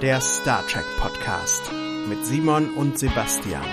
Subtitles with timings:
[0.00, 1.72] der Star Trek Podcast
[2.08, 3.64] mit Simon und Sebastian.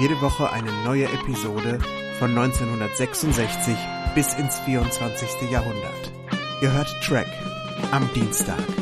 [0.00, 1.78] Jede Woche eine neue Episode
[2.18, 3.76] von 1966
[4.14, 5.50] bis ins 24.
[5.50, 6.12] Jahrhundert.
[6.62, 7.28] Ihr hört Trek
[7.92, 8.77] am Dienstag.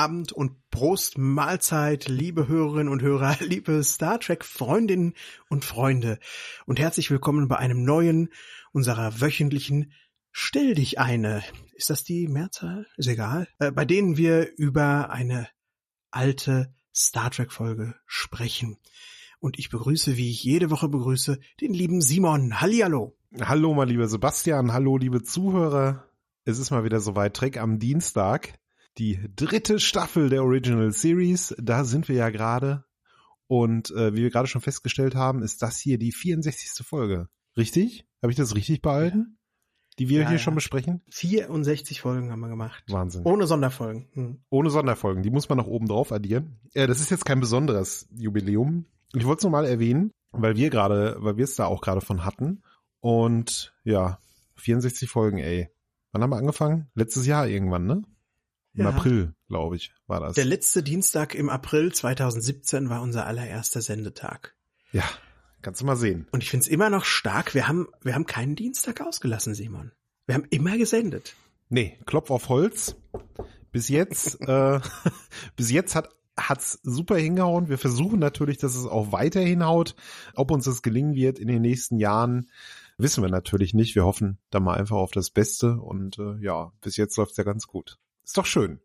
[0.00, 5.12] Abend und Prost Mahlzeit, liebe Hörerinnen und Hörer, liebe Star Trek Freundinnen
[5.50, 6.18] und Freunde
[6.64, 8.30] und herzlich willkommen bei einem neuen
[8.72, 9.92] unserer wöchentlichen
[10.32, 11.42] Stell dich eine.
[11.74, 12.86] Ist das die Mehrzahl?
[12.96, 13.46] Ist egal.
[13.58, 15.48] Äh, bei denen wir über eine
[16.10, 18.78] alte Star Trek Folge sprechen.
[19.38, 22.58] Und ich begrüße, wie ich jede Woche begrüße, den lieben Simon.
[22.58, 23.18] Hallihallo.
[23.38, 24.72] Hallo, mein lieber Sebastian.
[24.72, 26.06] Hallo, liebe Zuhörer.
[26.46, 27.34] Es ist mal wieder soweit.
[27.34, 28.58] Trek am Dienstag.
[28.98, 31.54] Die dritte Staffel der Original Series.
[31.58, 32.84] Da sind wir ja gerade.
[33.46, 36.86] Und äh, wie wir gerade schon festgestellt haben, ist das hier die 64.
[36.86, 37.28] Folge.
[37.56, 38.06] Richtig?
[38.22, 39.38] Habe ich das richtig behalten?
[39.98, 40.42] Die wir Ja, hier ja.
[40.42, 41.02] schon besprechen?
[41.10, 42.84] 64 Folgen haben wir gemacht.
[42.88, 43.22] Wahnsinn.
[43.24, 44.08] Ohne Sonderfolgen.
[44.12, 44.44] Hm.
[44.50, 45.22] Ohne Sonderfolgen.
[45.22, 46.60] Die muss man noch oben drauf addieren.
[46.74, 48.86] Äh, das ist jetzt kein besonderes Jubiläum.
[49.14, 52.00] Ich wollte es nur mal erwähnen, weil wir gerade, weil wir es da auch gerade
[52.00, 52.62] von hatten.
[53.00, 54.18] Und ja,
[54.56, 55.68] 64 Folgen, ey.
[56.12, 56.88] Wann haben wir angefangen?
[56.94, 58.02] Letztes Jahr irgendwann, ne?
[58.74, 58.90] Im Ja.
[58.90, 60.34] April, glaube ich, war das.
[60.34, 64.54] Der letzte Dienstag im April 2017 war unser allererster Sendetag.
[64.92, 65.04] ja,
[65.62, 66.26] kannst du mal sehen.
[66.32, 67.54] Und ich find's immer noch stark.
[67.54, 69.92] Wir haben, wir haben keinen Dienstag ausgelassen, Simon.
[70.26, 71.34] Wir haben immer gesendet.
[71.68, 72.96] Nee, Klopf auf Holz.
[73.72, 74.80] Bis jetzt, äh,
[75.56, 77.68] bis jetzt hat hat's super hingehauen.
[77.68, 79.94] Wir versuchen natürlich, dass es auch weiter hinhaut.
[80.34, 82.48] Ob uns das gelingen wird in den nächsten Jahren,
[82.96, 83.94] wissen wir natürlich nicht.
[83.94, 87.44] Wir hoffen da mal einfach auf das Beste und äh, ja, bis jetzt läuft's ja
[87.44, 87.98] ganz gut.
[88.24, 88.80] Ist doch schön.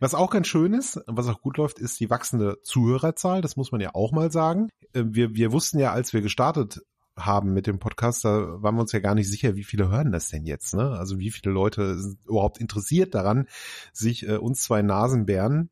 [0.00, 3.40] Was auch ganz schön ist, was auch gut läuft, ist die wachsende Zuhörerzahl.
[3.40, 4.68] Das muss man ja auch mal sagen.
[4.92, 6.82] Äh, Wir, wir wussten ja, als wir gestartet
[7.16, 10.12] haben mit dem Podcast, da waren wir uns ja gar nicht sicher, wie viele hören
[10.12, 10.90] das denn jetzt, ne?
[10.92, 13.46] Also wie viele Leute sind überhaupt interessiert daran,
[13.92, 15.70] sich äh, uns zwei Nasenbären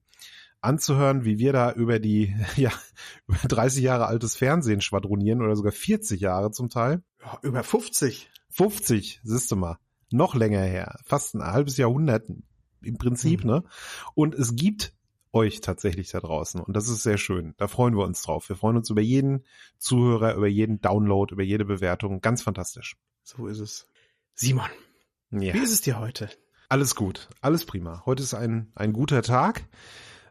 [0.61, 2.73] anzuhören, wie wir da über die, ja,
[3.27, 7.03] über 30 Jahre altes Fernsehen schwadronieren oder sogar 40 Jahre zum Teil.
[7.23, 8.31] Ja, über 50.
[8.51, 9.79] 50, siehst du mal.
[10.11, 10.99] Noch länger her.
[11.05, 12.25] Fast ein halbes Jahrhundert
[12.83, 13.51] im Prinzip, Mhm.
[13.51, 13.65] ne?
[14.15, 14.93] Und es gibt
[15.33, 16.61] euch tatsächlich da draußen.
[16.61, 17.55] Und das ist sehr schön.
[17.59, 18.49] Da freuen wir uns drauf.
[18.49, 19.45] Wir freuen uns über jeden
[19.79, 22.21] Zuhörer, über jeden Download, über jede Bewertung.
[22.21, 22.97] Ganz fantastisch.
[23.23, 23.87] So ist es.
[24.35, 24.69] Simon,
[25.31, 25.53] Ja.
[25.53, 26.31] wie ist es dir heute?
[26.71, 28.03] Alles gut, alles prima.
[28.07, 29.67] Heute ist ein, ein guter Tag.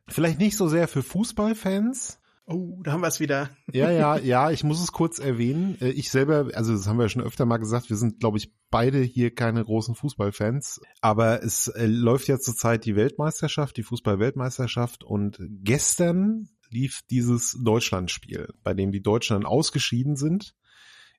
[0.08, 2.20] Vielleicht nicht so sehr für Fußballfans.
[2.50, 3.50] Oh, da haben wir es wieder.
[3.74, 5.78] Ja, ja, ja, ich muss es kurz erwähnen.
[5.82, 8.38] Äh, Ich selber, also das haben wir ja schon öfter mal gesagt, wir sind, glaube
[8.38, 10.80] ich, beide hier keine großen Fußballfans.
[11.02, 15.04] Aber es äh, läuft ja zurzeit die Weltmeisterschaft, die Fußball-Weltmeisterschaft.
[15.04, 20.56] Und gestern lief dieses Deutschlandspiel, bei dem die Deutschen dann ausgeschieden sind.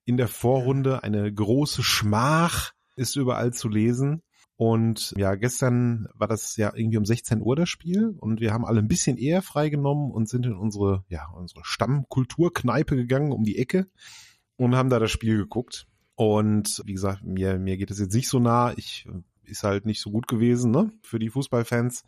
[0.06, 4.22] In der Vorrunde eine große Schmach ist überall zu lesen.
[4.58, 8.66] Und ja, gestern war das ja irgendwie um 16 Uhr das Spiel und wir haben
[8.66, 13.56] alle ein bisschen eher freigenommen und sind in unsere, ja, unsere Stammkulturkneipe gegangen um die
[13.56, 13.86] Ecke
[14.56, 15.86] und haben da das Spiel geguckt.
[16.16, 18.72] Und wie gesagt, mir, mir geht es jetzt nicht so nah.
[18.76, 19.08] Ich
[19.44, 22.02] ist halt nicht so gut gewesen, ne, für die Fußballfans.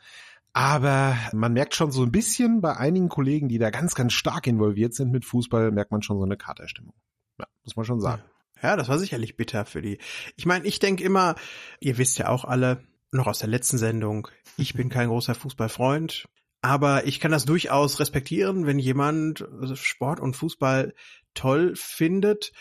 [0.52, 4.48] Aber man merkt schon so ein bisschen bei einigen Kollegen, die da ganz, ganz stark
[4.48, 6.94] involviert sind mit Fußball, merkt man schon so eine Katerstimmung.
[7.38, 8.22] Ja, muss man schon sagen.
[8.26, 9.98] Ja, das war sicherlich bitter für die.
[10.36, 11.36] Ich meine, ich denke immer,
[11.80, 16.28] ihr wisst ja auch alle, noch aus der letzten Sendung, ich bin kein großer Fußballfreund,
[16.62, 20.94] aber ich kann das durchaus respektieren, wenn jemand Sport und Fußball
[21.34, 22.52] toll findet.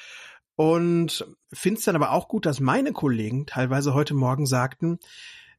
[0.56, 5.00] Und finde es dann aber auch gut, dass meine Kollegen teilweise heute Morgen sagten,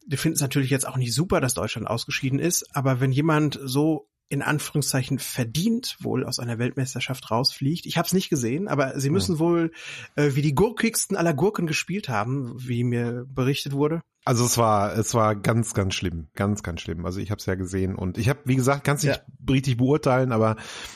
[0.05, 3.59] die finden es natürlich jetzt auch nicht super, dass Deutschland ausgeschieden ist, aber wenn jemand
[3.63, 7.85] so in Anführungszeichen verdient wohl aus einer Weltmeisterschaft rausfliegt.
[7.85, 9.71] Ich habe es nicht gesehen, aber sie müssen wohl
[10.15, 14.01] äh, wie die gurkigsten aller Gurken gespielt haben, wie mir berichtet wurde.
[14.23, 17.05] Also es war, es war ganz, ganz schlimm, ganz, ganz schlimm.
[17.05, 19.77] Also ich habe es ja gesehen und ich habe, wie gesagt, kann es nicht richtig
[19.77, 20.55] beurteilen, aber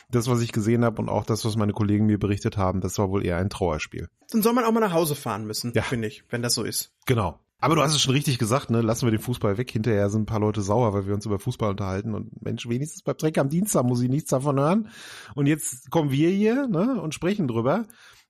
[0.10, 2.98] das, was ich gesehen habe und auch das, was meine Kollegen mir berichtet haben, das
[3.00, 4.10] war wohl eher ein Trauerspiel.
[4.32, 5.82] Dann soll man auch mal nach Hause fahren müssen, Ja.
[5.82, 6.94] finde ich, wenn das so ist.
[7.06, 7.40] Genau.
[7.60, 8.81] Aber du hast es schon richtig gesagt, ne?
[8.81, 9.72] Lassen wir den Fußball weg.
[9.72, 12.13] Hinterher sind ein paar Leute sauer, weil wir uns über Fußball unterhalten.
[12.13, 14.90] Und Mensch, wenigstens beim Dreck am Dienstag muss ich nichts davon hören.
[15.36, 17.02] Und jetzt kommen wir hier, ne?
[17.02, 17.86] Und sprechen drüber.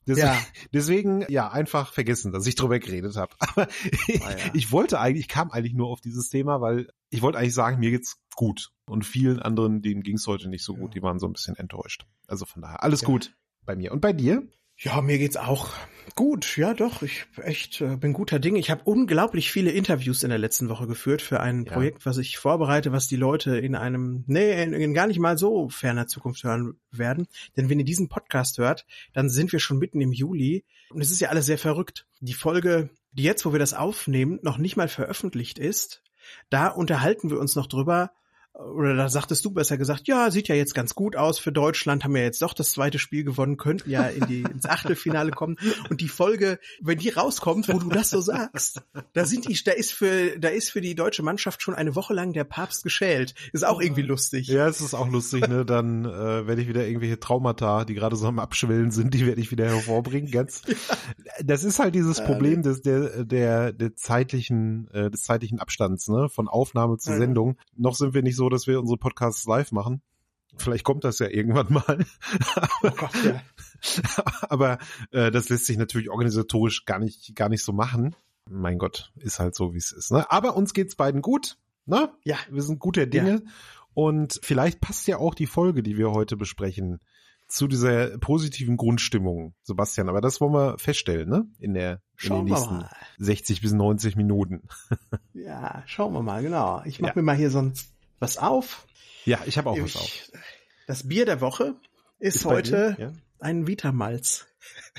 [0.08, 0.38] Deswegen, ja.
[0.74, 3.36] deswegen, ja, einfach vergessen, dass ich drüber geredet habe.
[3.40, 3.68] Aber ah,
[4.08, 4.38] ja.
[4.54, 7.80] ich wollte eigentlich, ich kam eigentlich nur auf dieses Thema, weil ich wollte eigentlich sagen,
[7.80, 8.72] mir geht's gut.
[8.86, 12.06] Und vielen anderen, denen ging's heute nicht so gut, die waren so ein bisschen enttäuscht.
[12.28, 13.36] Also von daher, alles gut
[13.66, 13.92] bei mir.
[13.92, 14.48] Und bei dir?
[14.78, 15.72] Ja, mir geht's auch
[16.16, 16.58] gut.
[16.58, 18.56] Ja, doch, ich echt äh, bin guter Ding.
[18.56, 21.74] Ich habe unglaublich viele Interviews in der letzten Woche geführt für ein ja.
[21.74, 25.38] Projekt, was ich vorbereite, was die Leute in einem nee, in, in gar nicht mal
[25.38, 27.28] so ferner Zukunft hören werden,
[27.58, 31.12] denn wenn ihr diesen Podcast hört, dann sind wir schon mitten im Juli und es
[31.12, 32.08] ist ja alles sehr verrückt.
[32.22, 36.02] Die Folge, die jetzt, wo wir das aufnehmen, noch nicht mal veröffentlicht ist,
[36.50, 38.12] da unterhalten wir uns noch drüber,
[38.58, 42.04] oder da sagtest du besser gesagt, ja, sieht ja jetzt ganz gut aus für Deutschland,
[42.04, 45.58] haben ja jetzt doch das zweite Spiel gewonnen, könnten ja in die, ins Achtelfinale kommen.
[45.90, 48.82] Und die Folge, wenn die rauskommt, wo du das so sagst,
[49.14, 52.14] da sind die, da ist für, da ist für die deutsche Mannschaft schon eine Woche
[52.14, 53.36] lang der Papst geschält.
[53.52, 54.48] Ist auch irgendwie lustig.
[54.48, 55.66] Ja, es ist auch lustig, ne?
[55.66, 59.42] Dann äh, werde ich wieder irgendwelche Traumata, die gerade so am Abschwellen sind, die werde
[59.42, 60.32] ich wieder hervorbringen.
[60.32, 60.62] Ganz.
[61.44, 66.30] Das ist halt dieses Problem des, der, der, der zeitlichen, äh, des zeitlichen Abstands, ne?
[66.30, 67.58] Von Aufnahme zur Sendung.
[67.76, 70.02] Noch sind wir nicht so so, dass wir unsere Podcasts live machen.
[70.58, 72.06] Vielleicht kommt das ja irgendwann mal.
[72.84, 73.42] Oh Gott, ja.
[74.50, 74.78] Aber
[75.12, 78.16] äh, das lässt sich natürlich organisatorisch gar nicht, gar nicht so machen.
[78.50, 80.12] Mein Gott, ist halt so, wie es ist.
[80.12, 80.30] Ne?
[80.32, 81.58] Aber uns geht's beiden gut.
[81.86, 82.14] Ne?
[82.24, 82.38] Ja.
[82.50, 83.42] Wir sind guter Dinge.
[83.44, 83.52] Ja.
[83.96, 87.00] Und vielleicht passt ja auch die Folge, die wir heute besprechen,
[87.48, 90.10] zu dieser positiven Grundstimmung, Sebastian.
[90.10, 91.48] Aber das wollen wir feststellen, ne?
[91.60, 92.86] In der in den nächsten
[93.18, 94.68] 60 bis 90 Minuten.
[95.34, 96.82] ja, schauen wir mal, genau.
[96.86, 97.16] Ich mache ja.
[97.16, 97.74] mir mal hier so ein
[98.20, 98.88] was auf.
[99.26, 100.32] Ja, ich habe auch ich, was auf.
[100.88, 101.76] Das Bier der Woche
[102.20, 103.12] ist, ist heute ja?
[103.40, 104.48] ein Vitamalz.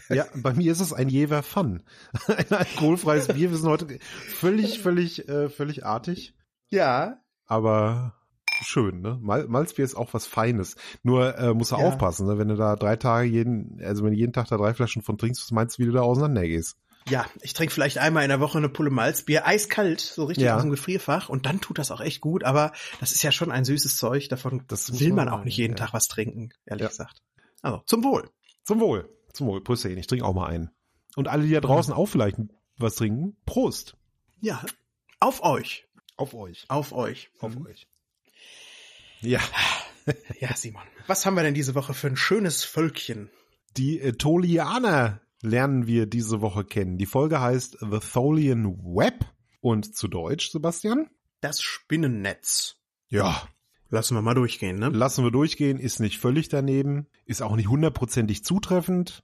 [0.09, 1.83] Ja, bei mir ist es ein Jever Fun.
[2.29, 3.51] ein alkoholfreies Bier.
[3.51, 3.99] Wir sind heute
[4.29, 6.35] völlig, völlig, äh, völlig artig.
[6.69, 7.21] Ja.
[7.47, 8.15] Aber
[8.63, 9.19] schön, ne?
[9.21, 10.77] Mal Malzbier ist auch was Feines.
[11.03, 11.85] Nur äh, musst du ja.
[11.85, 12.39] aufpassen, ne?
[12.39, 15.19] Wenn du da drei Tage jeden, also wenn du jeden Tag da drei Flaschen von
[15.19, 16.79] trinkst, was meinst du, wie du da auseinander gehst?
[17.09, 20.57] Ja, ich trinke vielleicht einmal in der Woche eine Pulle Malzbier, eiskalt, so richtig ja.
[20.57, 23.53] aus dem Gefrierfach und dann tut das auch echt gut, aber das ist ja schon
[23.53, 25.85] ein süßes Zeug, davon das will man auch nicht jeden ja.
[25.85, 26.89] Tag was trinken, ehrlich ja.
[26.89, 27.23] gesagt.
[27.63, 28.29] Also, zum Wohl.
[28.65, 29.09] Zum Wohl.
[29.33, 29.63] Zum Wohl.
[29.63, 30.71] Pröstchen, ich trinke auch mal einen.
[31.15, 32.01] Und alle, die da draußen mhm.
[32.01, 32.39] auch vielleicht
[32.77, 33.97] was trinken, Prost.
[34.41, 34.65] Ja,
[35.21, 35.87] auf euch.
[36.17, 36.65] Auf euch.
[36.69, 37.31] Auf euch.
[37.39, 37.67] Auf mhm.
[37.67, 37.87] euch.
[39.21, 39.41] Ja.
[40.41, 40.83] ja, Simon.
[41.07, 43.31] Was haben wir denn diese Woche für ein schönes Völkchen?
[43.77, 46.99] Die äh, Tolianer lernen wir diese Woche kennen.
[46.99, 49.25] Die Folge heißt The Tholian Web
[49.61, 51.09] und zu Deutsch, Sebastian?
[51.41, 52.77] Das Spinnennetz.
[53.09, 53.43] Ja.
[53.89, 54.89] Lassen wir mal durchgehen, ne?
[54.89, 59.23] Lassen wir durchgehen, ist nicht völlig daneben, ist auch nicht hundertprozentig zutreffend,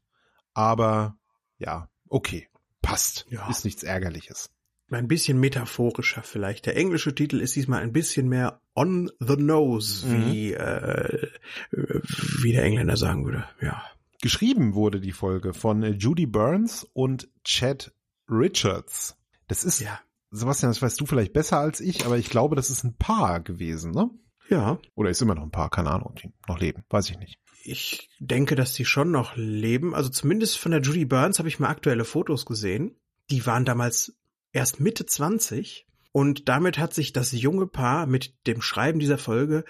[0.55, 1.19] aber
[1.59, 2.49] ja, okay,
[2.81, 3.49] passt, ja.
[3.49, 4.51] ist nichts Ärgerliches.
[4.91, 6.67] Ein bisschen metaphorischer vielleicht.
[6.67, 10.27] Der englische Titel ist diesmal ein bisschen mehr on the nose, mhm.
[10.27, 11.29] wie, äh,
[11.71, 13.83] wie der Engländer sagen würde, ja.
[14.23, 17.93] Geschrieben wurde die Folge von Judy Burns und Chad
[18.31, 19.17] Richards.
[19.49, 20.01] Das ist, ja.
[20.31, 23.41] Sebastian, das weißt du vielleicht besser als ich, aber ich glaube, das ist ein Paar
[23.41, 24.11] gewesen, ne?
[24.49, 24.79] Ja.
[24.95, 27.41] Oder ist immer noch ein Paar, keine Ahnung, die noch leben, weiß ich nicht.
[27.65, 29.93] Ich denke, dass die schon noch leben.
[29.93, 32.97] Also zumindest von der Judy Burns habe ich mal aktuelle Fotos gesehen.
[33.29, 34.17] Die waren damals
[34.53, 39.65] erst Mitte 20 und damit hat sich das junge Paar mit dem Schreiben dieser Folge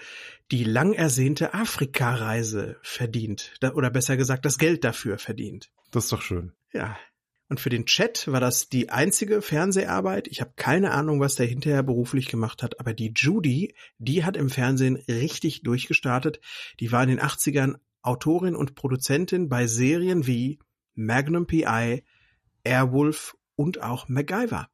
[0.51, 3.53] die lang ersehnte Afrika-Reise verdient.
[3.73, 5.71] Oder besser gesagt, das Geld dafür verdient.
[5.91, 6.51] Das ist doch schön.
[6.73, 6.97] Ja.
[7.49, 10.27] Und für den Chat war das die einzige Fernseharbeit.
[10.27, 14.37] Ich habe keine Ahnung, was der hinterher beruflich gemacht hat, aber die Judy, die hat
[14.37, 16.39] im Fernsehen richtig durchgestartet.
[16.79, 20.59] Die war in den 80ern Autorin und Produzentin bei Serien wie
[20.93, 22.03] Magnum PI,
[22.63, 24.69] Airwolf und auch MacGyver.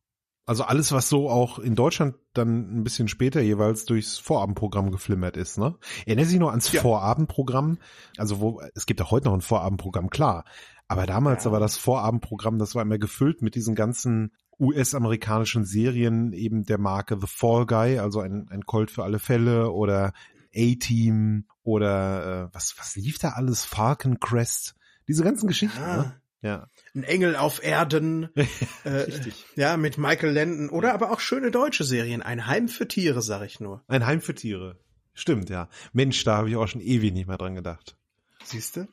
[0.50, 5.38] Also alles, was so auch in Deutschland dann ein bisschen später jeweils durchs Vorabendprogramm geflimmert
[5.38, 5.76] ist, ne?
[6.08, 6.82] Erinnert sich noch ans ja.
[6.82, 7.78] Vorabendprogramm?
[8.18, 10.46] Also wo, es gibt auch heute noch ein Vorabendprogramm, klar.
[10.88, 11.52] Aber damals ja.
[11.52, 17.20] war das Vorabendprogramm, das war immer gefüllt mit diesen ganzen US-amerikanischen Serien eben der Marke
[17.22, 20.14] The Fall Guy, also ein, ein Colt für alle Fälle oder
[20.56, 23.66] A-Team oder äh, was, was lief da alles?
[23.66, 24.74] Falcon Crest,
[25.08, 25.80] diese ganzen Geschichten.
[25.80, 25.98] Ja.
[25.98, 26.19] Ne?
[26.42, 26.68] Ja.
[26.96, 28.30] Ein Engel auf Erden.
[28.84, 29.46] äh, Richtig.
[29.56, 30.70] Ja, mit Michael Landon.
[30.70, 32.22] Oder aber auch schöne deutsche Serien.
[32.22, 33.84] Ein Heim für Tiere, sag ich nur.
[33.88, 34.78] Ein Heim für Tiere.
[35.14, 35.70] Stimmt, ja.
[35.92, 37.98] Mensch, da habe ich auch schon ewig nicht mehr dran gedacht.
[38.44, 38.88] Siehste?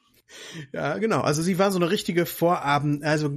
[0.73, 1.21] Ja, genau.
[1.21, 3.37] Also sie war so eine richtige Vorabend, also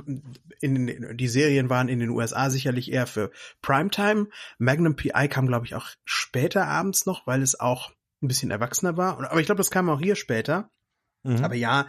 [0.60, 4.28] in, in, die Serien waren in den USA sicherlich eher für Primetime.
[4.58, 8.98] Magnum PI kam, glaube ich, auch später abends noch, weil es auch ein bisschen erwachsener
[8.98, 9.32] war.
[9.32, 10.72] Aber ich glaube, das kam auch hier später.
[11.24, 11.44] Mhm.
[11.44, 11.88] Aber ja,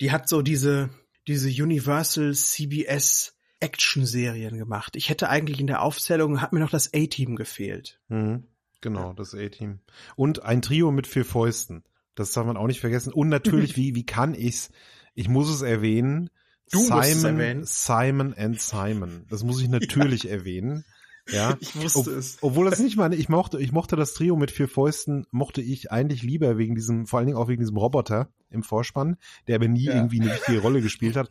[0.00, 0.90] die hat so diese,
[1.26, 4.96] diese Universal CBS Action-Serien gemacht.
[4.96, 8.00] Ich hätte eigentlich in der Aufzählung, hat mir noch das A-Team gefehlt.
[8.08, 8.44] Mhm,
[8.80, 9.78] genau, das A-Team.
[10.16, 11.84] Und ein Trio mit vier Fäusten.
[12.14, 13.12] Das darf man auch nicht vergessen.
[13.12, 14.70] Und natürlich, wie, wie kann ich's?
[15.14, 16.30] Ich muss es erwähnen.
[16.70, 17.64] Du musst es Simon, erwähnen.
[17.64, 19.26] Simon and Simon.
[19.28, 20.84] Das muss ich natürlich erwähnen.
[21.30, 22.38] Ja, Ich wusste Ob, es.
[22.42, 25.92] obwohl das nicht meine, ich mochte, ich mochte das Trio mit vier Fäusten, mochte ich
[25.92, 29.68] eigentlich lieber wegen diesem, vor allen Dingen auch wegen diesem Roboter im Vorspann, der aber
[29.68, 29.94] nie Ja.
[29.94, 31.28] irgendwie eine wichtige Rolle gespielt hat.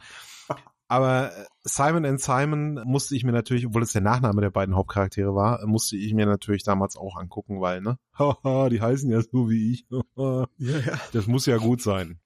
[0.87, 1.31] Aber
[1.63, 5.65] Simon and Simon musste ich mir natürlich, obwohl es der Nachname der beiden Hauptcharaktere war,
[5.65, 7.97] musste ich mir natürlich damals auch angucken, weil, ne?
[8.19, 9.85] Haha, die heißen ja so wie ich.
[10.17, 10.99] Ja, ja.
[11.13, 12.19] Das muss ja gut sein.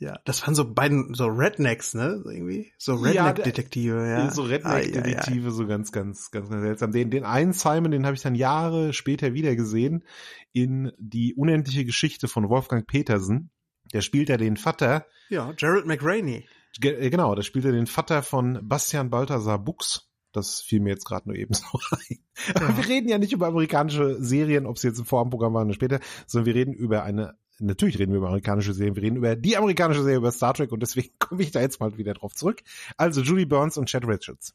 [0.00, 2.20] Ja, das waren so beiden, so Rednecks, ne?
[2.22, 2.72] So Irgendwie.
[2.78, 4.30] So Ja, Redneck-Detektive, ja.
[4.30, 4.74] So Ah, ja, ja.
[4.74, 6.92] Redneck-Detektive, so ganz, ganz, ganz, ganz seltsam.
[6.92, 10.04] Den, den einen Simon, den habe ich dann Jahre später wieder gesehen
[10.52, 13.50] in die unendliche Geschichte von Wolfgang Petersen.
[13.92, 16.46] Der spielt ja den Vater, Ja, Gerald McRaney.
[16.78, 20.04] ge- äh, genau, der spielt ja den Vater von Bastian Balthasar Buchs.
[20.32, 22.18] Das fiel mir jetzt gerade nur eben so rein.
[22.54, 25.74] Aber wir reden ja nicht über amerikanische Serien, ob sie jetzt im Vorabendprogramm waren oder
[25.74, 29.36] später, sondern wir reden über eine, natürlich reden wir über amerikanische Serien, wir reden über
[29.36, 32.34] die amerikanische Serie über Star Trek und deswegen komme ich da jetzt mal wieder drauf
[32.34, 32.62] zurück.
[32.96, 34.54] Also Julie Burns und Chad Richards.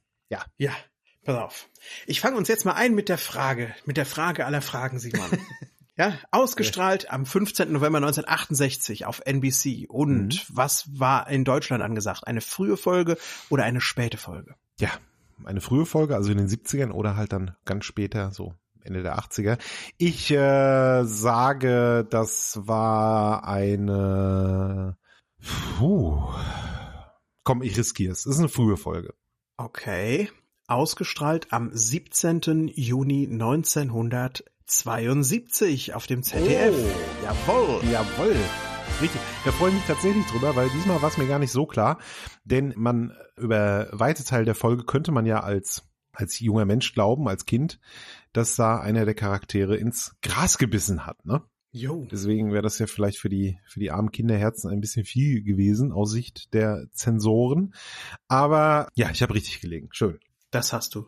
[0.57, 0.72] Ja,
[1.24, 1.69] pass auf.
[2.05, 5.29] Ich fange uns jetzt mal ein mit der Frage, mit der Frage aller Fragen, Simon.
[5.95, 7.72] ja, ausgestrahlt am 15.
[7.72, 9.86] November 1968 auf NBC.
[9.88, 12.25] Und was war in Deutschland angesagt?
[12.25, 13.17] Eine frühe Folge
[13.50, 14.55] oder eine späte Folge?
[14.79, 14.89] Ja,
[15.43, 18.55] eine frühe Folge, also in den 70ern oder halt dann ganz später, so
[18.86, 19.58] Ende der 80er.
[19.98, 24.98] Ich äh, sage, das war eine
[25.78, 26.34] Puh.
[27.44, 28.25] Komm, ich riskiere es.
[28.25, 29.13] Es ist eine frühe Folge.
[29.58, 30.30] Okay.
[30.68, 32.72] Ausgestrahlt am 17.
[32.74, 36.74] Juni 1972 auf dem ZDF.
[36.74, 36.88] Oh.
[37.25, 37.82] Jawohl.
[37.92, 38.38] Jawohl.
[39.02, 39.20] Richtig.
[39.44, 42.00] Da freue ich mich tatsächlich drüber, weil diesmal war es mir gar nicht so klar.
[42.46, 47.27] Denn man, über weite Teil der Folge könnte man ja als, als junger Mensch glauben,
[47.27, 47.79] als Kind,
[48.32, 51.43] dass da einer der Charaktere ins Gras gebissen hat, ne?
[51.75, 52.08] Jo.
[52.12, 55.91] Deswegen wäre das ja vielleicht für die, für die armen Kinderherzen ein bisschen viel gewesen
[55.91, 57.74] aus Sicht der Zensoren.
[58.27, 59.89] Aber ja, ich habe richtig gelegen.
[59.91, 60.20] Schön.
[60.51, 61.08] Das hast du.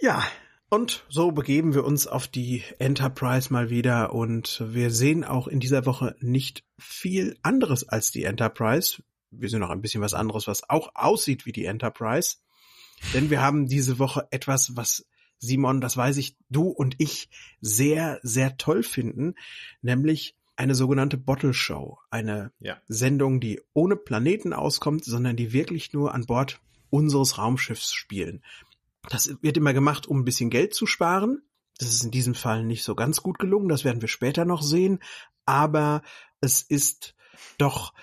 [0.00, 0.22] Ja.
[0.70, 5.60] Und so begeben wir uns auf die Enterprise mal wieder und wir sehen auch in
[5.60, 9.02] dieser Woche nicht viel anderes als die Enterprise.
[9.30, 12.36] Wir sehen noch ein bisschen was anderes, was auch aussieht wie die Enterprise.
[13.12, 15.06] Denn wir haben diese Woche etwas, was
[15.38, 17.28] Simon, das weiß ich, du und ich
[17.60, 19.34] sehr, sehr toll finden,
[19.82, 21.98] nämlich eine sogenannte Bottle Show.
[22.10, 22.80] Eine Ja.
[22.86, 26.60] Sendung, die ohne Planeten auskommt, sondern die wirklich nur an Bord
[26.90, 28.44] unseres Raumschiffs spielen.
[29.10, 31.42] Das wird immer gemacht, um ein bisschen Geld zu sparen.
[31.78, 34.62] Das ist in diesem Fall nicht so ganz gut gelungen, das werden wir später noch
[34.62, 35.00] sehen,
[35.44, 36.02] aber
[36.40, 37.16] es ist
[37.58, 37.94] doch,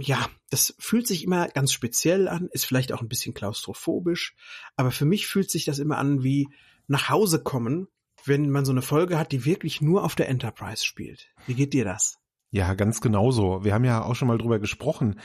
[0.00, 4.34] ja, das fühlt sich immer ganz speziell an, ist vielleicht auch ein bisschen klaustrophobisch,
[4.76, 6.48] aber für mich fühlt sich das immer an wie
[6.86, 7.88] nach Hause kommen,
[8.24, 11.28] wenn man so eine Folge hat, die wirklich nur auf der Enterprise spielt.
[11.46, 12.18] Wie geht dir das?
[12.50, 13.64] Ja, ganz genauso.
[13.64, 15.20] Wir haben ja auch schon mal drüber gesprochen.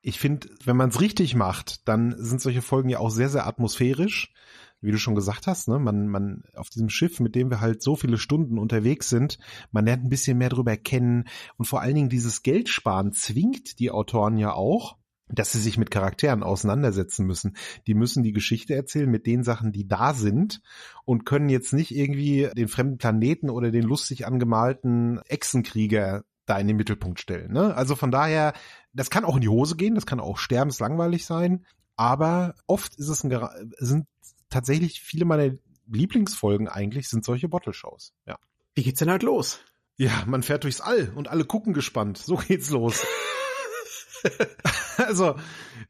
[0.00, 3.46] Ich finde, wenn man es richtig macht, dann sind solche Folgen ja auch sehr, sehr
[3.46, 4.32] atmosphärisch.
[4.82, 7.82] Wie du schon gesagt hast, ne, man, man auf diesem Schiff, mit dem wir halt
[7.82, 9.38] so viele Stunden unterwegs sind,
[9.70, 11.24] man lernt ein bisschen mehr drüber kennen
[11.56, 14.98] und vor allen Dingen dieses Geldsparen zwingt die Autoren ja auch,
[15.28, 17.56] dass sie sich mit Charakteren auseinandersetzen müssen.
[17.86, 20.60] Die müssen die Geschichte erzählen mit den Sachen, die da sind
[21.04, 26.66] und können jetzt nicht irgendwie den fremden Planeten oder den lustig angemalten Echsenkrieger da in
[26.66, 27.52] den Mittelpunkt stellen.
[27.52, 27.74] Ne?
[27.74, 28.52] Also von daher,
[28.92, 31.64] das kann auch in die Hose gehen, das kann auch sterbenslangweilig sein,
[31.96, 33.32] aber oft ist es ein,
[33.78, 34.06] sind
[34.52, 35.54] tatsächlich viele meiner
[35.88, 38.14] Lieblingsfolgen eigentlich sind solche Bottle-Shows.
[38.26, 38.38] Ja.
[38.74, 39.60] Wie geht's denn halt los?
[39.96, 42.18] Ja, man fährt durchs All und alle gucken gespannt.
[42.18, 43.04] So geht's los.
[44.96, 45.36] also,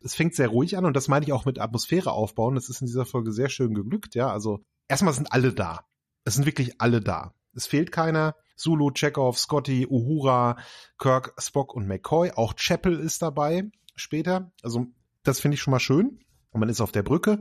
[0.00, 2.54] es fängt sehr ruhig an und das meine ich auch mit Atmosphäre aufbauen.
[2.54, 4.30] Das ist in dieser Folge sehr schön geglückt, ja.
[4.30, 5.84] Also, erstmal sind alle da.
[6.24, 7.34] Es sind wirklich alle da.
[7.54, 8.34] Es fehlt keiner.
[8.56, 10.56] Zulu, Chekhov, Scotty, Uhura,
[10.98, 12.32] Kirk, Spock und McCoy.
[12.32, 14.52] Auch Chapel ist dabei später.
[14.62, 14.86] Also,
[15.22, 16.20] das finde ich schon mal schön.
[16.50, 17.40] Und man ist auf der Brücke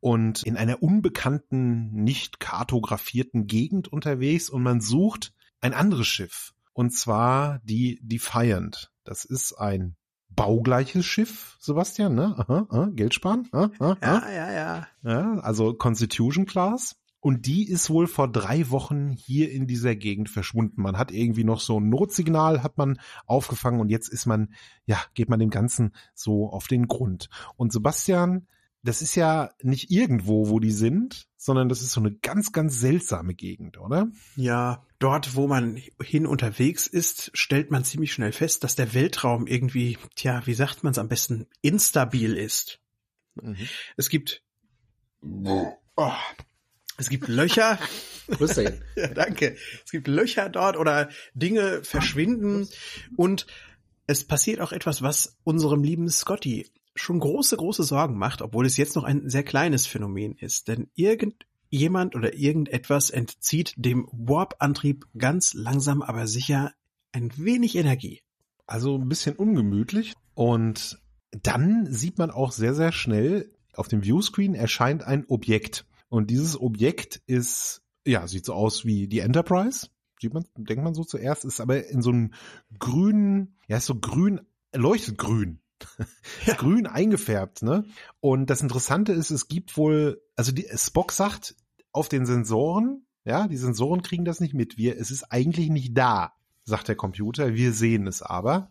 [0.00, 6.54] und in einer unbekannten, nicht kartografierten Gegend unterwegs und man sucht ein anderes Schiff.
[6.72, 8.90] Und zwar die Defiant.
[9.04, 9.96] Das ist ein
[10.30, 12.34] baugleiches Schiff, Sebastian, ne?
[12.38, 13.48] Aha, aha, Geld sparen.
[13.52, 14.86] Aha, aha, Ja, ja, ja.
[15.02, 16.96] ja, also Constitution Class.
[17.22, 20.80] Und die ist wohl vor drei Wochen hier in dieser Gegend verschwunden.
[20.80, 24.54] Man hat irgendwie noch so ein Notsignal, hat man aufgefangen und jetzt ist man,
[24.86, 27.28] ja, geht man dem Ganzen so auf den Grund.
[27.56, 28.46] Und Sebastian,
[28.82, 32.80] das ist ja nicht irgendwo, wo die sind, sondern das ist so eine ganz, ganz
[32.80, 34.08] seltsame Gegend, oder?
[34.36, 39.46] Ja, dort, wo man hin unterwegs ist, stellt man ziemlich schnell fest, dass der Weltraum
[39.46, 42.80] irgendwie, tja, wie sagt man es am besten, instabil ist.
[43.96, 44.42] Es gibt,
[45.22, 46.12] oh,
[46.96, 47.78] es gibt Löcher.
[48.28, 48.70] Grüß dich.
[48.96, 49.56] ja, danke.
[49.84, 52.68] Es gibt Löcher dort oder Dinge verschwinden
[53.16, 53.46] und
[54.06, 58.76] es passiert auch etwas, was unserem lieben Scotty schon große, große Sorgen macht, obwohl es
[58.76, 60.68] jetzt noch ein sehr kleines Phänomen ist.
[60.68, 66.72] Denn irgendjemand oder irgendetwas entzieht dem Warp-Antrieb ganz langsam, aber sicher
[67.12, 68.22] ein wenig Energie.
[68.66, 70.14] Also ein bisschen ungemütlich.
[70.34, 75.86] Und dann sieht man auch sehr, sehr schnell, auf dem Viewscreen erscheint ein Objekt.
[76.08, 79.88] Und dieses Objekt ist, ja, sieht so aus wie die Enterprise.
[80.20, 82.34] Sieht man, denkt man so zuerst, ist aber in so einem
[82.78, 84.40] grünen, ja, ist so grün,
[84.74, 85.59] leuchtet grün.
[86.46, 86.54] Ja.
[86.58, 87.84] grün eingefärbt, ne?
[88.20, 91.54] Und das Interessante ist, es gibt wohl, also die, Spock sagt
[91.92, 94.76] auf den Sensoren, ja, die Sensoren kriegen das nicht mit.
[94.76, 96.34] Wir, es ist eigentlich nicht da,
[96.64, 97.54] sagt der Computer.
[97.54, 98.70] Wir sehen es aber.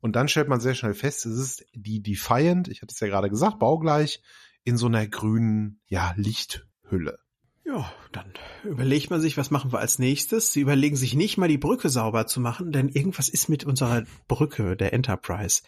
[0.00, 3.08] Und dann stellt man sehr schnell fest, es ist die Defiant, ich hatte es ja
[3.08, 4.22] gerade gesagt, baugleich,
[4.62, 7.18] in so einer grünen, ja, Lichthülle.
[7.68, 8.32] Ja, dann
[8.64, 10.52] überlegt man sich, was machen wir als nächstes.
[10.52, 14.04] Sie überlegen sich nicht mal die Brücke sauber zu machen, denn irgendwas ist mit unserer
[14.26, 15.62] Brücke der Enterprise.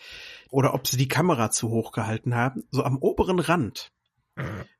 [0.49, 2.65] Oder ob sie die Kamera zu hoch gehalten haben.
[2.71, 3.93] So am oberen Rand.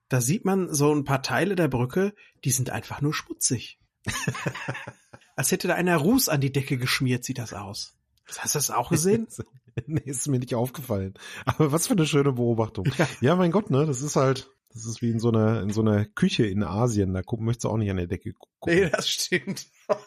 [0.09, 3.79] Da sieht man so ein paar Teile der Brücke, die sind einfach nur schmutzig.
[5.37, 7.99] Als hätte da einer Ruß an die Decke geschmiert, sieht das aus.
[8.39, 9.27] Hast du das auch gesehen?
[9.87, 11.15] nee, ist mir nicht aufgefallen.
[11.45, 12.87] Aber was für eine schöne Beobachtung.
[12.97, 13.09] Ja.
[13.21, 15.81] ja, mein Gott, ne, das ist halt, das ist wie in so einer, in so
[15.81, 17.15] einer Küche in Asien.
[17.15, 18.75] Da gucken, möchtest du auch nicht an der Decke gucken.
[18.75, 19.67] Nee, das stimmt.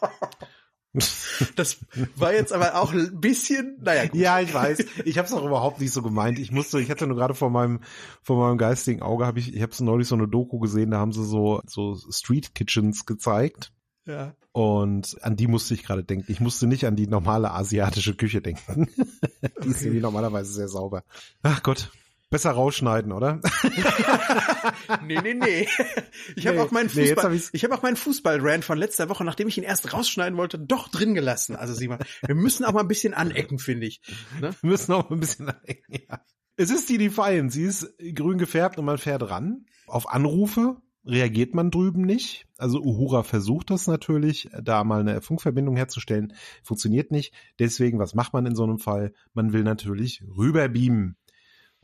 [1.56, 4.06] Das war jetzt aber auch ein bisschen, naja.
[4.06, 4.14] Gut.
[4.14, 4.84] Ja, ich weiß.
[5.04, 6.38] Ich habe es auch überhaupt nicht so gemeint.
[6.38, 7.80] Ich musste, ich hatte nur gerade vor meinem
[8.22, 10.92] vor meinem geistigen Auge habe ich, ich habe neulich so eine Doku gesehen.
[10.92, 13.72] Da haben sie so so Street Kitchens gezeigt
[14.06, 14.34] ja.
[14.52, 16.30] Und an die musste ich gerade denken.
[16.30, 18.88] Ich musste nicht an die normale asiatische Küche denken.
[19.64, 21.04] die ist nämlich normalerweise sehr sauber.
[21.42, 21.90] Ach Gott.
[22.34, 23.40] Besser rausschneiden, oder?
[25.06, 25.68] nee, nee, nee.
[26.34, 29.22] Ich habe nee, auch meinen Fußball, nee, ich habe auch meinen Fußball-Rant von letzter Woche,
[29.22, 31.54] nachdem ich ihn erst rausschneiden wollte, doch drin gelassen.
[31.54, 34.00] Also sieh mal, wir müssen auch mal ein bisschen anecken, finde ich.
[34.40, 34.50] Ne?
[34.60, 36.24] Wir müssen auch mal ein bisschen anecken, ja.
[36.56, 37.52] Es ist die Defiant.
[37.52, 39.66] Sie ist grün gefärbt und man fährt ran.
[39.86, 42.48] Auf Anrufe reagiert man drüben nicht.
[42.58, 46.32] Also Uhura versucht das natürlich, da mal eine Funkverbindung herzustellen.
[46.64, 47.32] Funktioniert nicht.
[47.60, 49.12] Deswegen, was macht man in so einem Fall?
[49.34, 51.16] Man will natürlich rüberbeamen.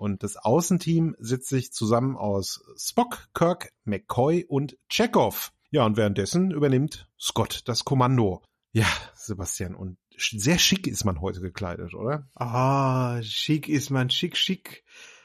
[0.00, 5.52] Und das Außenteam setzt sich zusammen aus Spock, Kirk, McCoy und Chekhov.
[5.70, 8.42] Ja, und währenddessen übernimmt Scott das Kommando.
[8.72, 12.28] Ja, Sebastian, und sehr schick ist man heute gekleidet, oder?
[12.34, 14.84] Ah, schick ist man, schick, schick.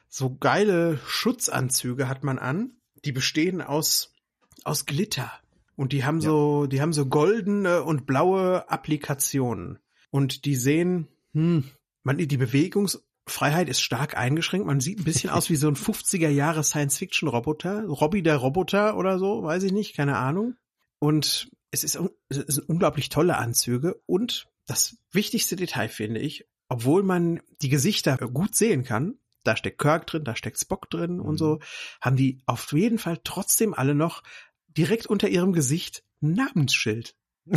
[0.09, 4.13] So geile Schutzanzüge hat man an die bestehen aus,
[4.63, 5.31] aus Glitter.
[5.75, 6.29] Und die haben ja.
[6.29, 9.79] so, die haben so goldene und blaue Applikationen.
[10.09, 11.65] Und die sehen, hm,
[12.03, 12.37] man, die
[13.25, 14.67] Bewegungsfreiheit ist stark eingeschränkt.
[14.67, 17.85] Man sieht ein bisschen aus wie so ein 50er Jahre Science-Fiction-Roboter.
[17.85, 20.55] Robby der Roboter oder so, weiß ich nicht, keine Ahnung.
[20.99, 24.01] Und es ist, es sind unglaublich tolle Anzüge.
[24.05, 29.79] Und das wichtigste Detail finde ich, obwohl man die Gesichter gut sehen kann, da steckt
[29.79, 31.21] Kirk drin, da steckt Spock drin mhm.
[31.21, 31.59] und so,
[32.01, 34.23] haben die auf jeden Fall trotzdem alle noch
[34.67, 37.15] direkt unter ihrem Gesicht ein Namensschild.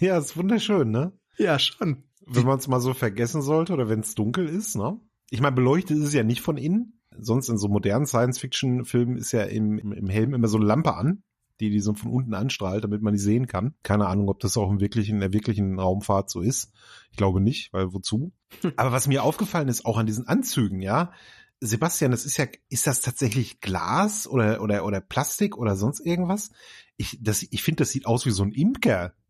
[0.00, 1.12] ja, ist wunderschön, ne?
[1.36, 2.04] Ja, schon.
[2.26, 4.98] Wenn man es mal so vergessen sollte oder wenn es dunkel ist, ne?
[5.30, 7.00] Ich meine, beleuchtet ist es ja nicht von innen.
[7.16, 11.22] Sonst in so modernen Science-Fiction-Filmen ist ja im, im Helm immer so eine Lampe an
[11.60, 13.74] die die so von unten anstrahlt, damit man die sehen kann.
[13.82, 16.72] Keine Ahnung, ob das auch im wirklichen, in der wirklichen Raumfahrt so ist.
[17.10, 18.32] Ich glaube nicht, weil wozu?
[18.76, 21.12] Aber was mir aufgefallen ist, auch an diesen Anzügen, ja,
[21.60, 26.50] Sebastian, das ist ja, ist das tatsächlich Glas oder, oder, oder Plastik oder sonst irgendwas?
[26.96, 28.52] Ich, das, ich finde, das sieht aus wie so ein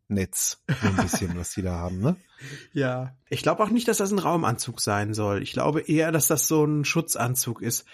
[0.08, 2.16] Imkernetz, so ein bisschen, was die da haben, ne?
[2.72, 3.16] Ja.
[3.30, 5.42] Ich glaube auch nicht, dass das ein Raumanzug sein soll.
[5.42, 7.86] Ich glaube eher, dass das so ein Schutzanzug ist.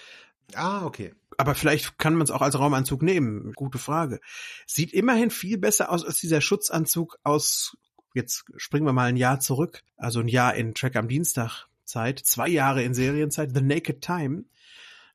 [0.55, 1.15] Ah, okay.
[1.39, 3.53] Aber vielleicht kann man es auch als Raumanzug nehmen.
[3.55, 4.21] Gute Frage.
[4.67, 7.77] Sieht immerhin viel besser aus als dieser Schutzanzug aus,
[8.13, 12.19] jetzt springen wir mal ein Jahr zurück, also ein Jahr in Track am Dienstag Zeit,
[12.19, 14.45] zwei Jahre in Serienzeit, The Naked Time.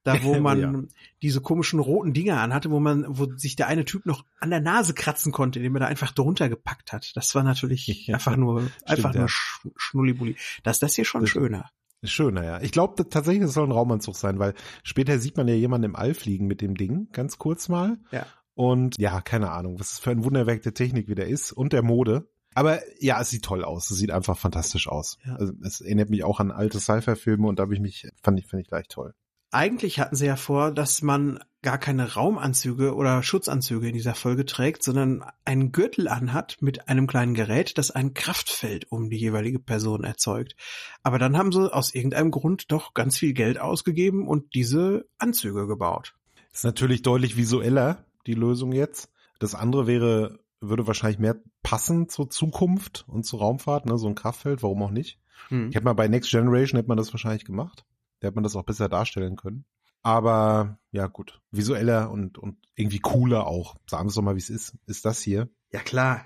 [0.06, 0.74] Da, wo man ja.
[1.22, 4.62] diese komischen roten Dinger anhatte, wo man, wo sich der eine Typ noch an der
[4.62, 7.12] Nase kratzen konnte, indem er da einfach drunter gepackt hat.
[7.16, 9.20] Das war natürlich einfach nur, Stimmt, einfach ja.
[9.22, 10.38] nur Sch Schnullibulli.
[10.64, 11.72] Das ist das hier schon das schöner.
[12.04, 12.62] Schöner, ja.
[12.62, 15.96] Ich glaube tatsächlich, es soll ein Raumanzug sein, weil später sieht man ja jemanden im
[15.96, 17.98] All fliegen mit dem Ding, ganz kurz mal.
[18.12, 18.28] Ja.
[18.54, 22.30] Und ja, keine Ahnung, was für ein Wunderwerk der Technik wieder ist und der Mode.
[22.54, 23.90] Aber ja, es sieht toll aus.
[23.90, 25.18] Es sieht einfach fantastisch aus.
[25.26, 25.36] Ja.
[25.36, 28.46] Also, es erinnert mich auch an alte Sci-Fi-Filme und da habe ich mich, fand ich,
[28.46, 29.16] fand ich gleich toll
[29.52, 34.46] eigentlich hatten sie ja vor, dass man gar keine Raumanzüge oder Schutzanzüge in dieser Folge
[34.46, 39.58] trägt, sondern einen Gürtel anhat mit einem kleinen Gerät, das ein Kraftfeld um die jeweilige
[39.58, 40.56] Person erzeugt.
[41.02, 45.66] Aber dann haben sie aus irgendeinem Grund doch ganz viel Geld ausgegeben und diese Anzüge
[45.66, 46.14] gebaut.
[46.52, 49.10] Das ist natürlich deutlich visueller, die Lösung jetzt.
[49.40, 54.16] Das andere wäre, würde wahrscheinlich mehr passen zur Zukunft und zur Raumfahrt, ne, so ein
[54.16, 55.20] Kraftfeld, warum auch nicht.
[55.50, 55.70] Hm.
[55.70, 57.86] Ich hätte mal bei Next Generation hätte man das wahrscheinlich gemacht.
[58.20, 59.66] Da hätte man das auch besser darstellen können.
[60.02, 63.76] Aber ja gut, visueller und, und irgendwie cooler auch.
[63.90, 64.78] Sagen wir es doch mal, wie es ist.
[64.86, 65.50] Ist das hier?
[65.72, 66.26] Ja klar.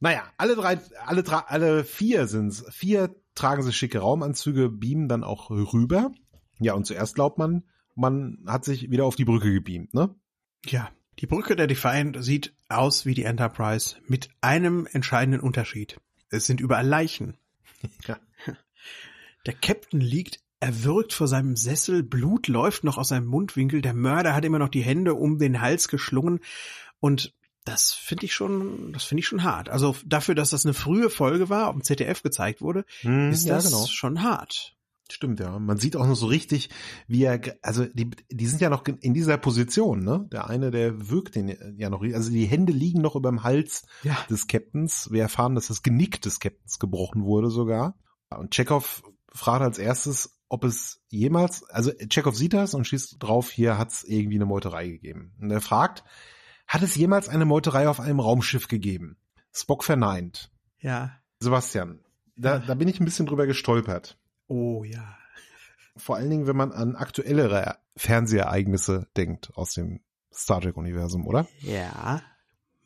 [0.00, 2.64] Naja, alle drei, alle drei, alle vier sind's.
[2.70, 6.12] Vier tragen sie schicke Raumanzüge, beamen dann auch rüber.
[6.60, 10.14] Ja, und zuerst glaubt man, man hat sich wieder auf die Brücke gebeamt, ne?
[10.64, 16.00] Ja, die Brücke der Defiant sieht aus wie die Enterprise mit einem entscheidenden Unterschied.
[16.30, 17.36] Es sind überall Leichen.
[18.06, 18.18] Ja.
[19.46, 24.34] Der Captain liegt erwürgt vor seinem Sessel, Blut läuft noch aus seinem Mundwinkel, der Mörder
[24.34, 26.40] hat immer noch die Hände um den Hals geschlungen
[27.00, 29.68] und das finde ich schon, das finde ich schon hart.
[29.68, 33.48] Also dafür, dass das eine frühe Folge war, auf dem ZDF gezeigt wurde, hm, ist
[33.48, 33.86] das genau.
[33.86, 34.74] schon hart.
[35.10, 35.58] Stimmt, ja.
[35.58, 36.68] Man sieht auch noch so richtig,
[37.06, 40.28] wie er, also die, die sind ja noch in dieser Position, ne?
[40.30, 43.86] Der eine, der wirkt den ja noch, also die Hände liegen noch über dem Hals
[44.02, 44.18] ja.
[44.28, 45.10] des Captains.
[45.10, 47.96] Wir erfahren, dass das Genick des Captains gebrochen wurde sogar.
[48.28, 53.50] Und Chekhov fragt als erstes, ob es jemals, also Chekhov sieht das und schießt drauf,
[53.50, 55.34] hier hat es irgendwie eine Meuterei gegeben.
[55.40, 56.04] Und er fragt,
[56.66, 59.16] hat es jemals eine Meuterei auf einem Raumschiff gegeben?
[59.52, 60.50] Spock verneint.
[60.80, 61.12] Ja.
[61.40, 62.00] Sebastian,
[62.36, 62.58] da, ja.
[62.60, 64.18] da bin ich ein bisschen drüber gestolpert.
[64.46, 65.16] Oh ja.
[65.96, 70.00] Vor allen Dingen, wenn man an aktuellere Fernsehereignisse denkt aus dem
[70.32, 71.48] Star Trek-Universum, oder?
[71.60, 72.22] Ja.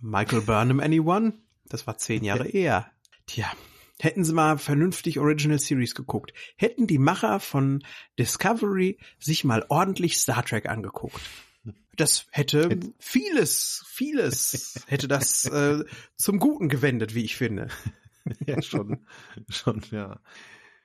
[0.01, 1.35] Michael Burnham, anyone?
[1.67, 2.91] Das war zehn Jahre eher.
[3.27, 3.47] Tja,
[4.03, 6.33] hätten sie mal vernünftig Original Series geguckt.
[6.57, 7.85] Hätten die Macher von
[8.19, 11.21] Discovery sich mal ordentlich Star Trek angeguckt.
[11.95, 15.85] Das hätte vieles, vieles hätte das äh,
[16.17, 17.69] zum Guten gewendet, wie ich finde.
[18.47, 19.07] ja, schon,
[19.49, 20.21] schon, ja.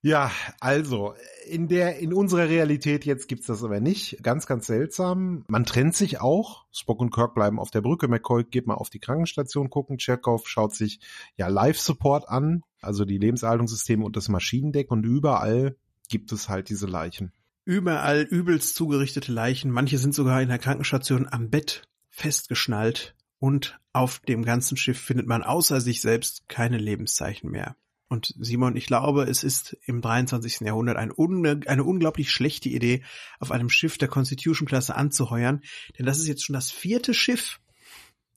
[0.08, 1.16] Ja, also
[1.50, 4.24] in der in unserer Realität jetzt gibt's das aber nicht.
[4.24, 5.44] Ganz, ganz seltsam.
[5.50, 6.64] Man trennt sich auch.
[6.72, 8.08] Spock und Kirk bleiben auf der Brücke.
[8.08, 9.98] McCoy geht mal auf die Krankenstation gucken.
[9.98, 11.02] Chekhov schaut sich
[11.36, 15.76] ja Live-Support an, also die Lebenserhaltungssysteme und das Maschinendeck und überall
[16.08, 17.34] gibt es halt diese Leichen.
[17.66, 19.72] Überall übelst zugerichtete Leichen.
[19.72, 25.28] Manche sind sogar in der Krankenstation am Bett festgeschnallt und auf dem ganzen Schiff findet
[25.28, 27.76] man außer sich selbst keine Lebenszeichen mehr.
[28.10, 30.62] Und Simon, ich glaube, es ist im 23.
[30.62, 31.12] Jahrhundert ein
[31.68, 33.04] eine unglaublich schlechte Idee,
[33.40, 35.62] auf einem Schiff der Constitution-Klasse anzuheuern,
[35.98, 37.60] denn das ist jetzt schon das vierte Schiff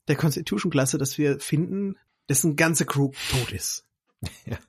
[0.07, 1.95] der Constitution-Klasse, das wir finden,
[2.27, 3.85] dessen ganze Crew tot ist.
[4.45, 4.59] Ja.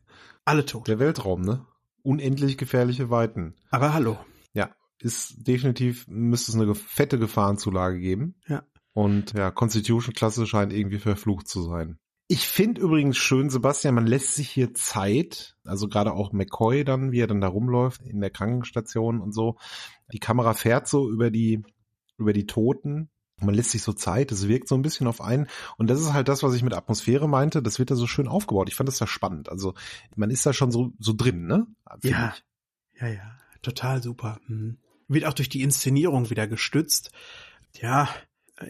[0.47, 0.89] Alle tot.
[0.89, 1.67] Der Weltraum, ne?
[2.03, 3.55] Unendlich gefährliche Weiten.
[3.71, 4.19] Aber hallo.
[4.55, 8.41] Ja, ist definitiv, müsste es eine fette Gefahrenzulage geben.
[8.49, 8.65] Ja.
[8.95, 11.99] Und ja, Constitution-Klasse scheint irgendwie verflucht zu sein.
[12.33, 17.13] Ich finde übrigens schön, Sebastian, man lässt sich hier Zeit, also gerade auch McCoy dann,
[17.13, 19.59] wie er dann da rumläuft in der Krankenstation und so.
[20.15, 21.63] Die Kamera fährt so über die,
[22.17, 23.11] über die Toten.
[23.39, 25.47] Man lässt sich so Zeit, es wirkt so ein bisschen auf einen.
[25.77, 27.63] Und das ist halt das, was ich mit Atmosphäre meinte.
[27.63, 28.71] Das wird da so schön aufgebaut.
[28.71, 29.51] Ich fand das da spannend.
[29.51, 29.75] Also
[30.17, 31.67] man ist da schon so, so drin, ne?
[32.01, 32.35] Find ja.
[32.35, 33.03] Ich.
[33.03, 33.39] Ja, ja.
[33.61, 34.41] Total super.
[34.47, 34.79] Mhm.
[35.07, 37.11] Wird auch durch die Inszenierung wieder gestützt.
[37.79, 38.09] Ja,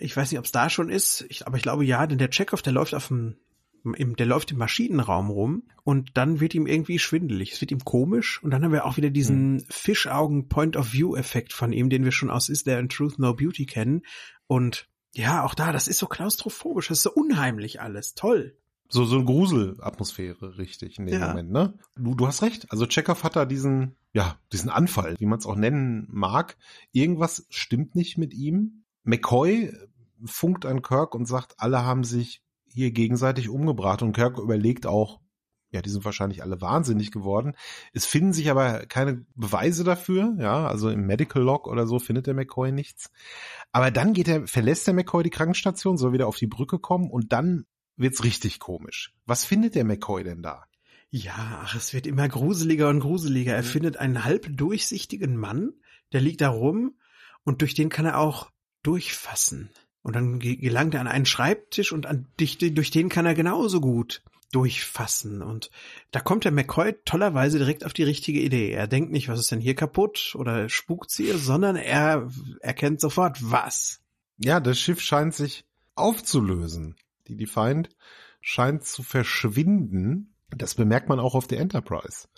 [0.01, 2.31] ich weiß nicht, ob es da schon ist, ich, aber ich glaube ja, denn der
[2.31, 3.37] Chekhov, der läuft auf dem
[3.85, 7.53] im, der läuft im Maschinenraum rum und dann wird ihm irgendwie schwindelig.
[7.53, 9.67] Es wird ihm komisch und dann haben wir auch wieder diesen hm.
[9.69, 13.19] Fischaugen Point of View Effekt von ihm, den wir schon aus Is There in Truth
[13.19, 14.03] No Beauty kennen.
[14.47, 18.15] Und ja, auch da, das ist so klaustrophobisch, das ist so unheimlich alles.
[18.15, 18.57] Toll.
[18.89, 21.29] So, so eine Gruselatmosphäre, richtig, in dem ja.
[21.29, 21.79] Moment, ne?
[21.97, 22.71] Du, du hast recht.
[22.71, 26.59] Also Chekhov hat da diesen, ja, diesen Anfall, wie man es auch nennen mag.
[26.93, 28.85] Irgendwas stimmt nicht mit ihm.
[29.03, 29.73] McCoy
[30.27, 34.03] funkt an Kirk und sagt, alle haben sich hier gegenseitig umgebracht.
[34.03, 35.21] Und Kirk überlegt auch,
[35.73, 37.55] ja, die sind wahrscheinlich alle wahnsinnig geworden.
[37.93, 42.27] Es finden sich aber keine Beweise dafür, ja, also im Medical Log oder so findet
[42.27, 43.11] der McCoy nichts.
[43.73, 47.11] Aber dann geht er, verlässt der McCoy die Krankenstation, soll wieder auf die Brücke kommen
[47.11, 47.65] und dann
[47.97, 49.15] wird's richtig komisch.
[49.25, 50.65] Was findet der McCoy denn da?
[51.09, 53.55] Ja, ach, es wird immer gruseliger und gruseliger.
[53.55, 53.67] Er mhm.
[53.67, 55.73] findet einen halb durchsichtigen Mann,
[56.13, 56.97] der liegt da rum
[57.45, 58.51] und durch den kann er auch
[58.83, 59.71] durchfassen.
[60.03, 62.59] Und dann gelangt er an einen Schreibtisch und an, durch,
[62.91, 65.43] den kann er genauso gut durchfassen.
[65.43, 65.71] Und
[66.11, 68.71] da kommt der McCoy tollerweise direkt auf die richtige Idee.
[68.71, 72.29] Er denkt nicht, was ist denn hier kaputt oder spukt's hier, sondern er
[72.61, 74.01] erkennt sofort was.
[74.37, 76.97] Ja, das Schiff scheint sich aufzulösen.
[77.29, 77.89] Die Defiant
[78.41, 80.35] scheint zu verschwinden.
[80.51, 82.29] Das bemerkt man auch auf der Enterprise.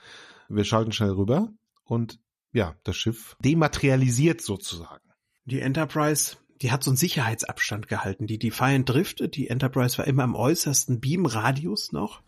[0.49, 1.53] Wir schalten schnell rüber
[1.85, 2.21] und
[2.53, 5.03] ja, das Schiff dematerialisiert sozusagen.
[5.47, 8.27] Die Enterprise die hat so einen Sicherheitsabstand gehalten.
[8.27, 12.23] Die Defiant driftet, die Enterprise war immer am äußersten Beamradius noch.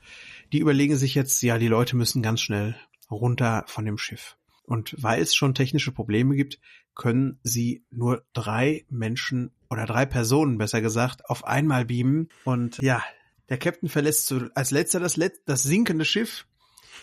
[0.52, 2.76] Die überlegen sich jetzt, ja, die Leute müssen ganz schnell
[3.10, 4.36] runter von dem Schiff.
[4.64, 6.58] Und weil es schon technische Probleme gibt,
[6.94, 12.28] können sie nur drei Menschen oder drei Personen, besser gesagt, auf einmal beamen.
[12.44, 13.02] Und ja,
[13.48, 16.46] der Captain verlässt so als letzter das, Let das sinkende Schiff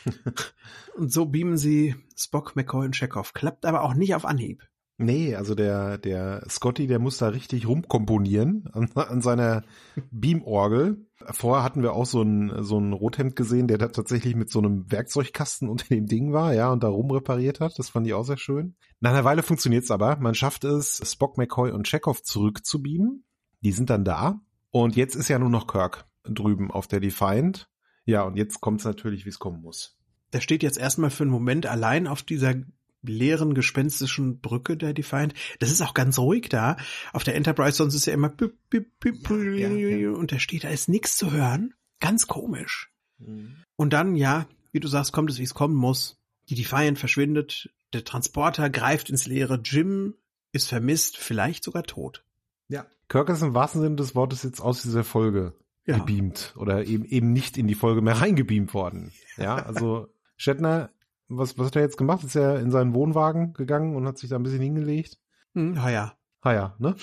[0.96, 3.34] und so beamen sie Spock, McCoy und Chekhov.
[3.34, 4.68] Klappt aber auch nicht auf Anhieb.
[5.04, 9.64] Nee, also der, der Scotty, der muss da richtig rumkomponieren an, an seiner
[10.12, 11.06] Beamorgel.
[11.32, 14.60] Vorher hatten wir auch so ein, so ein Rothemd gesehen, der da tatsächlich mit so
[14.60, 17.78] einem Werkzeugkasten unter dem Ding war, ja, und da rumrepariert hat.
[17.78, 18.76] Das fand ich auch sehr schön.
[19.02, 20.16] Nach einer Weile funktioniert's aber.
[20.18, 23.26] Man schafft es, Spock, McCoy und Chekhov zurückzubeamen.
[23.62, 24.40] Die sind dann da.
[24.72, 27.70] Und jetzt ist ja nur noch Kirk drüben auf der Defiant.
[28.06, 29.98] Ja, und jetzt kommt's natürlich, wie es kommen muss.
[30.32, 32.56] Der steht jetzt erstmal für einen Moment allein auf dieser
[33.04, 35.34] leeren, gespenstischen Brücke der Defiant.
[35.60, 36.78] Das ist auch ganz ruhig da.
[37.12, 40.10] Auf der Enterprise sonst ist ja immer bip, bip, bip, ja, ja, ja.
[40.12, 41.74] und der steht, da ist nichts zu hören.
[42.00, 42.92] Ganz komisch.
[43.20, 43.58] Mhm.
[43.76, 46.20] Und dann, ja, wie du sagst, kommt es, wie es kommen muss.
[46.50, 50.16] Die Defiant verschwindet, der Transporter greift ins Leere, Jim
[50.52, 52.24] ist vermisst, vielleicht sogar tot.
[52.68, 52.86] Ja.
[53.08, 55.54] Kirk ist im wahrsten Sinne des Wortes jetzt aus dieser Folge
[55.86, 55.98] ja.
[55.98, 59.12] gebeamt oder eben eben nicht in die Folge mehr reingebeamt worden.
[59.38, 60.90] Ja, also Shatner
[61.28, 62.24] was, was hat er jetzt gemacht?
[62.24, 65.20] Ist er in seinen Wohnwagen gegangen und hat sich da ein bisschen hingelegt?
[65.54, 66.14] Hm, ha ja.
[66.44, 66.96] Ha ja, ne?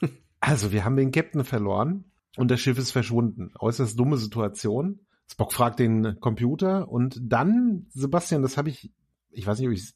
[0.40, 2.04] also, wir haben den Captain verloren
[2.36, 3.52] und das Schiff ist verschwunden.
[3.58, 5.00] Äußerst dumme Situation.
[5.28, 8.92] Spock fragt den Computer und dann, Sebastian, das habe ich,
[9.30, 9.94] ich weiß nicht, ob ich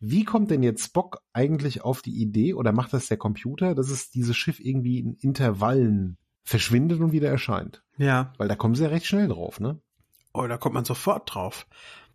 [0.00, 3.90] wie kommt denn jetzt Spock eigentlich auf die Idee oder macht das der Computer, dass
[3.90, 7.82] es dieses Schiff irgendwie in Intervallen verschwindet und wieder erscheint?
[7.96, 8.32] Ja.
[8.38, 9.80] Weil da kommen sie ja recht schnell drauf, ne?
[10.32, 11.66] Oh, da kommt man sofort drauf.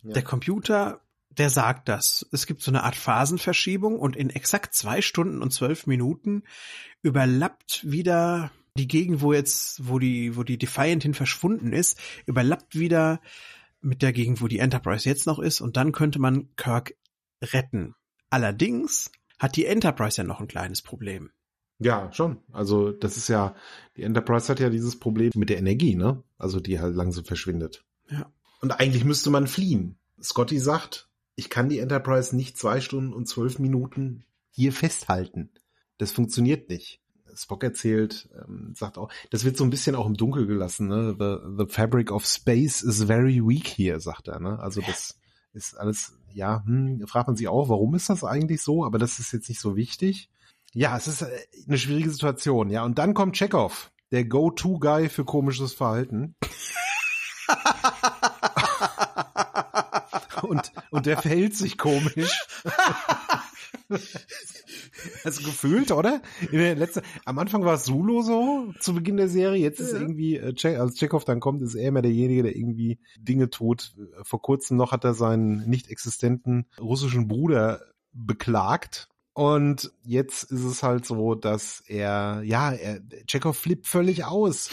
[0.04, 2.28] Der Computer, der sagt das.
[2.32, 6.44] Es gibt so eine Art Phasenverschiebung und in exakt zwei Stunden und zwölf Minuten
[7.02, 12.78] überlappt wieder die Gegend, wo jetzt, wo die, wo die Defiant hin verschwunden ist, überlappt
[12.78, 13.20] wieder
[13.82, 16.96] mit der Gegend, wo die Enterprise jetzt noch ist und dann könnte man Kirk
[17.42, 17.96] retten.
[18.30, 21.32] Allerdings hat die Enterprise ja noch ein kleines Problem.
[21.80, 22.38] Ja, schon.
[22.52, 23.56] Also das ist ja,
[23.96, 26.24] die Enterprise hat ja dieses Problem mit der Energie, ne?
[26.38, 27.86] Also die halt langsam verschwindet.
[28.10, 28.30] Ja.
[28.62, 29.98] Und eigentlich müsste man fliehen.
[30.22, 35.50] Scotty sagt, ich kann die Enterprise nicht zwei Stunden und zwölf Minuten hier festhalten.
[35.98, 37.02] Das funktioniert nicht.
[37.36, 40.88] Spock erzählt, ähm, sagt auch, das wird so ein bisschen auch im Dunkel gelassen.
[40.88, 41.15] Ne?
[41.17, 44.39] The, the fabric of space is very weak here, sagt er.
[44.39, 44.60] Ne?
[44.60, 45.17] Also das
[45.54, 48.84] ist alles, ja, hm, fragt man sich auch, warum ist das eigentlich so?
[48.84, 50.30] Aber das ist jetzt nicht so wichtig.
[50.74, 51.30] Ja, es ist äh,
[51.67, 52.69] eine schwierige Situation.
[52.69, 56.36] Ja, und dann kommt Chekhov, der Go-To-Guy für komisches Verhalten.
[60.43, 62.45] und, und der verhält sich komisch.
[65.23, 66.21] Also gefühlt, oder?
[66.52, 69.62] In der letzten, am Anfang war es Solo so, zu Beginn der Serie.
[69.62, 69.99] Jetzt ist ja.
[69.99, 73.93] irgendwie, äh, als Chekhov dann kommt, ist er immer derjenige, der irgendwie Dinge tut.
[74.23, 79.08] Vor kurzem noch hat er seinen nicht existenten russischen Bruder beklagt.
[79.34, 84.69] Und jetzt ist es halt so, dass er, ja, er, Chekhov flippt völlig aus.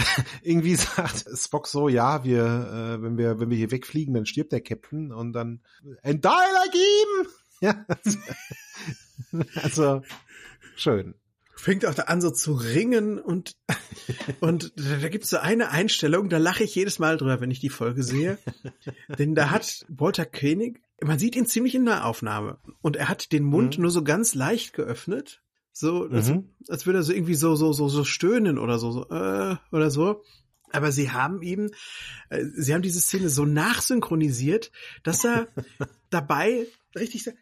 [0.42, 4.52] irgendwie sagt Spock so, ja, wir, äh, wenn wir, wenn wir hier wegfliegen, dann stirbt
[4.52, 5.60] der Captain und dann
[6.02, 7.26] and die like him!
[7.60, 7.84] Ja.
[9.62, 10.02] also,
[10.76, 11.14] schön.
[11.54, 13.56] Fängt auch da an so zu ringen und,
[14.40, 17.60] und da, da gibt's so eine Einstellung, da lache ich jedes Mal drüber, wenn ich
[17.60, 18.38] die Folge sehe.
[19.18, 23.32] Denn da hat Walter Koenig, man sieht ihn ziemlich in der Aufnahme und er hat
[23.32, 23.82] den Mund mhm.
[23.82, 25.42] nur so ganz leicht geöffnet
[25.80, 26.50] so, als, mhm.
[26.68, 29.90] als würde er so irgendwie so, so, so, so stöhnen oder so, so äh, oder
[29.90, 30.22] so.
[30.72, 31.70] Aber sie haben ihm,
[32.28, 34.70] äh, sie haben diese Szene so nachsynchronisiert,
[35.02, 35.48] dass er
[36.10, 37.32] dabei richtig so,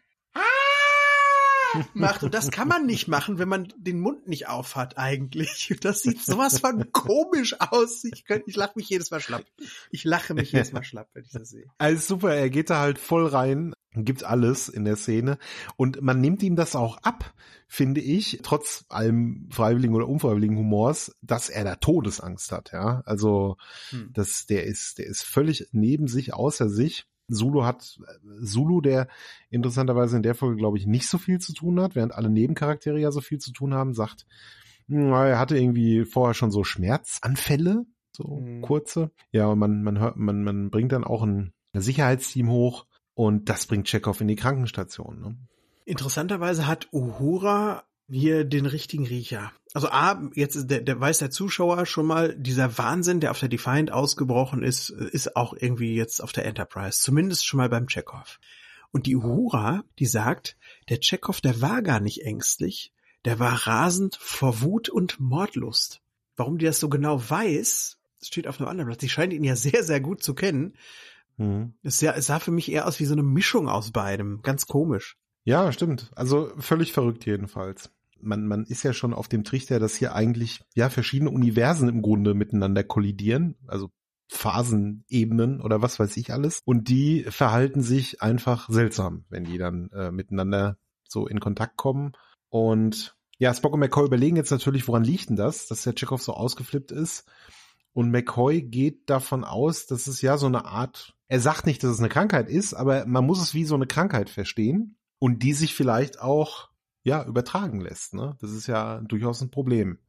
[1.93, 2.23] macht.
[2.23, 5.75] Und das kann man nicht machen, wenn man den Mund nicht aufhat eigentlich.
[5.81, 8.03] Das sieht sowas von komisch aus.
[8.03, 9.45] Ich, könnt, ich lache mich jedes Mal schlapp.
[9.91, 11.65] Ich lache mich jedes Mal schlapp, wenn ich das sehe.
[11.77, 13.73] Also super, er geht da halt voll rein,
[14.05, 15.37] gibt alles in der Szene.
[15.75, 17.33] Und man nimmt ihm das auch ab,
[17.67, 23.01] finde ich, trotz allem freiwilligen oder unfreiwilligen Humors, dass er da Todesangst hat, ja.
[23.05, 23.57] Also,
[23.89, 24.09] hm.
[24.13, 27.05] das, der ist, der ist völlig neben sich, außer sich.
[27.31, 27.99] Zulu hat
[28.43, 29.07] Zulu, der
[29.51, 32.99] interessanterweise in der Folge, glaube ich, nicht so viel zu tun hat, während alle Nebencharaktere
[32.99, 34.25] ja so viel zu tun haben, sagt,
[34.87, 38.61] hm, er hatte irgendwie vorher schon so Schmerzanfälle, so mhm.
[38.61, 39.11] kurze.
[39.31, 42.85] Ja, und man, man hört, man, man bringt dann auch ein Sicherheitsteam hoch
[43.19, 45.19] und das bringt Chekhov in die Krankenstation.
[45.19, 45.35] Ne?
[45.83, 49.51] Interessanterweise hat Uhura hier den richtigen Riecher.
[49.73, 53.49] Also A, jetzt der, der weiß der Zuschauer schon mal, dieser Wahnsinn, der auf der
[53.49, 57.01] Defiant ausgebrochen ist, ist auch irgendwie jetzt auf der Enterprise.
[57.01, 58.39] Zumindest schon mal beim Chekhov.
[58.91, 60.55] Und die Uhura, die sagt,
[60.87, 62.93] der Chekhov, der war gar nicht ängstlich,
[63.25, 66.01] der war rasend vor Wut und Mordlust.
[66.37, 69.01] Warum die das so genau weiß, steht auf einem anderen Platz.
[69.01, 70.77] Die scheint ihn ja sehr, sehr gut zu kennen.
[71.39, 71.73] Mhm.
[71.81, 74.41] Es, sah, es sah für mich eher aus wie so eine Mischung aus beidem.
[74.43, 75.17] Ganz komisch.
[75.45, 76.11] Ja, stimmt.
[76.15, 77.89] Also völlig verrückt jedenfalls
[78.21, 82.01] man, man ist ja schon auf dem Trichter, dass hier eigentlich ja verschiedene Universen im
[82.01, 83.55] Grunde miteinander kollidieren.
[83.67, 83.89] Also
[84.31, 86.61] Phasenebenen oder was weiß ich alles.
[86.65, 92.11] Und die verhalten sich einfach seltsam, wenn die dann äh, miteinander so in Kontakt kommen.
[92.49, 96.21] Und ja, Spock und McCoy überlegen jetzt natürlich, woran liegt denn das, dass der Chekhov
[96.21, 97.25] so ausgeflippt ist.
[97.99, 101.91] Und McCoy geht davon aus, dass es ja so eine Art, er sagt nicht, dass
[101.91, 105.51] es eine Krankheit ist, aber man muss es wie so eine Krankheit verstehen und die
[105.51, 106.69] sich vielleicht auch,
[107.03, 108.13] ja, übertragen lässt.
[108.13, 108.37] Ne?
[108.39, 109.99] Das ist ja durchaus ein Problem.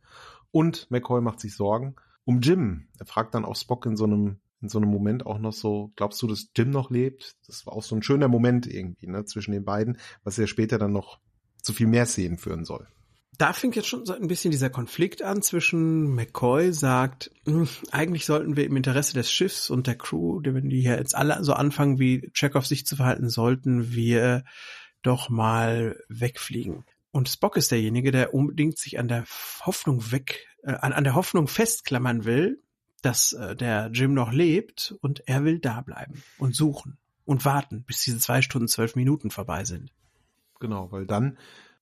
[0.52, 2.86] Und McCoy macht sich Sorgen um Jim.
[2.96, 5.90] Er fragt dann auch Spock in so einem in so einem Moment auch noch so,
[5.96, 7.34] glaubst du, dass Jim noch lebt?
[7.48, 10.78] Das war auch so ein schöner Moment irgendwie, ne, zwischen den beiden, was ja später
[10.78, 11.18] dann noch
[11.60, 12.86] zu viel mehr Szenen führen soll.
[13.40, 18.26] Da fängt jetzt schon so ein bisschen dieser Konflikt an zwischen McCoy sagt, hm, eigentlich
[18.26, 21.54] sollten wir im Interesse des Schiffs und der Crew, wenn die hier jetzt alle so
[21.54, 24.44] anfangen, wie Chekhov sich zu verhalten, sollten wir
[25.00, 26.84] doch mal wegfliegen.
[27.12, 29.24] Und Spock ist derjenige, der unbedingt sich an der
[29.64, 32.62] Hoffnung weg, äh, an, an der Hoffnung festklammern will,
[33.00, 37.84] dass äh, der Jim noch lebt und er will da bleiben und suchen und warten,
[37.84, 39.94] bis diese zwei Stunden, zwölf Minuten vorbei sind.
[40.58, 41.38] Genau, weil dann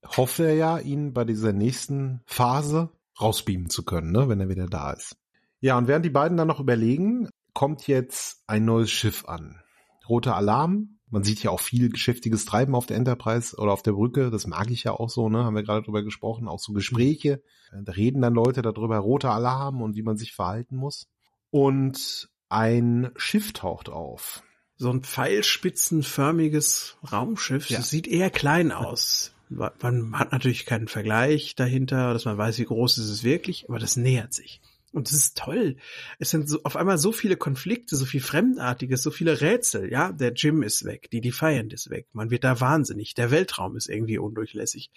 [0.07, 4.67] hofft er ja, ihn bei dieser nächsten Phase rausbeamen zu können, ne, wenn er wieder
[4.67, 5.17] da ist.
[5.61, 9.61] Ja, und während die beiden dann noch überlegen, kommt jetzt ein neues Schiff an.
[10.09, 13.93] Roter Alarm, man sieht ja auch viel geschäftiges Treiben auf der Enterprise oder auf der
[13.93, 14.31] Brücke.
[14.31, 15.45] Das mag ich ja auch so, ne?
[15.45, 16.49] Haben wir gerade drüber gesprochen.
[16.49, 17.43] Auch so Gespräche.
[17.73, 21.09] Da reden dann Leute darüber, roter Alarm und wie man sich verhalten muss.
[21.51, 24.43] Und ein Schiff taucht auf.
[24.77, 27.71] So ein pfeilspitzenförmiges Raumschiff.
[27.71, 27.79] Ja.
[27.79, 29.35] Das sieht eher klein aus.
[29.51, 33.79] Man hat natürlich keinen Vergleich dahinter, dass man weiß, wie groß ist es wirklich, aber
[33.79, 34.61] das nähert sich.
[34.93, 35.77] Und das ist toll.
[36.19, 39.93] Es sind so, auf einmal so viele Konflikte, so viel Fremdartiges, so viele Rätsel.
[39.93, 42.09] Ja, der Jim ist weg, die Defiant ist weg.
[42.13, 43.15] Man wird da wahnsinnig.
[43.15, 44.91] Der Weltraum ist irgendwie undurchlässig.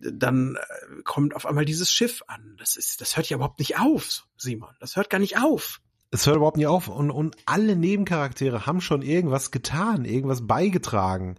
[0.00, 2.56] Dann äh, kommt auf einmal dieses Schiff an.
[2.58, 4.74] Das ist, das hört ja überhaupt nicht auf, Simon.
[4.80, 5.80] Das hört gar nicht auf.
[6.10, 6.88] Es hört überhaupt nicht auf.
[6.88, 11.36] Und, und alle Nebencharaktere haben schon irgendwas getan, irgendwas beigetragen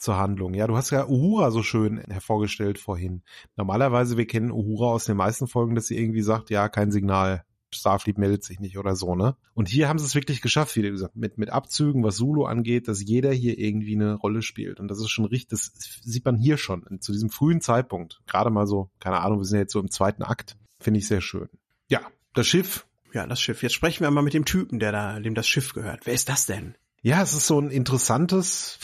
[0.00, 0.54] zur Handlung.
[0.54, 3.22] Ja, du hast ja Uhura so schön hervorgestellt vorhin.
[3.56, 7.44] Normalerweise, wir kennen Uhura aus den meisten Folgen, dass sie irgendwie sagt, ja, kein Signal.
[7.72, 9.36] Starfleet meldet sich nicht oder so, ne?
[9.54, 12.88] Und hier haben sie es wirklich geschafft, wie gesagt, mit, mit Abzügen, was Sulu angeht,
[12.88, 14.80] dass jeder hier irgendwie eine Rolle spielt.
[14.80, 18.22] Und das ist schon richtig, das sieht man hier schon, zu diesem frühen Zeitpunkt.
[18.26, 20.56] Gerade mal so, keine Ahnung, wir sind ja jetzt so im zweiten Akt.
[20.80, 21.48] Finde ich sehr schön.
[21.88, 22.00] Ja,
[22.34, 22.86] das Schiff.
[23.12, 23.62] Ja, das Schiff.
[23.62, 26.06] Jetzt sprechen wir mal mit dem Typen, der da, dem das Schiff gehört.
[26.06, 26.74] Wer ist das denn?
[27.02, 28.78] Ja, es ist so ein interessantes,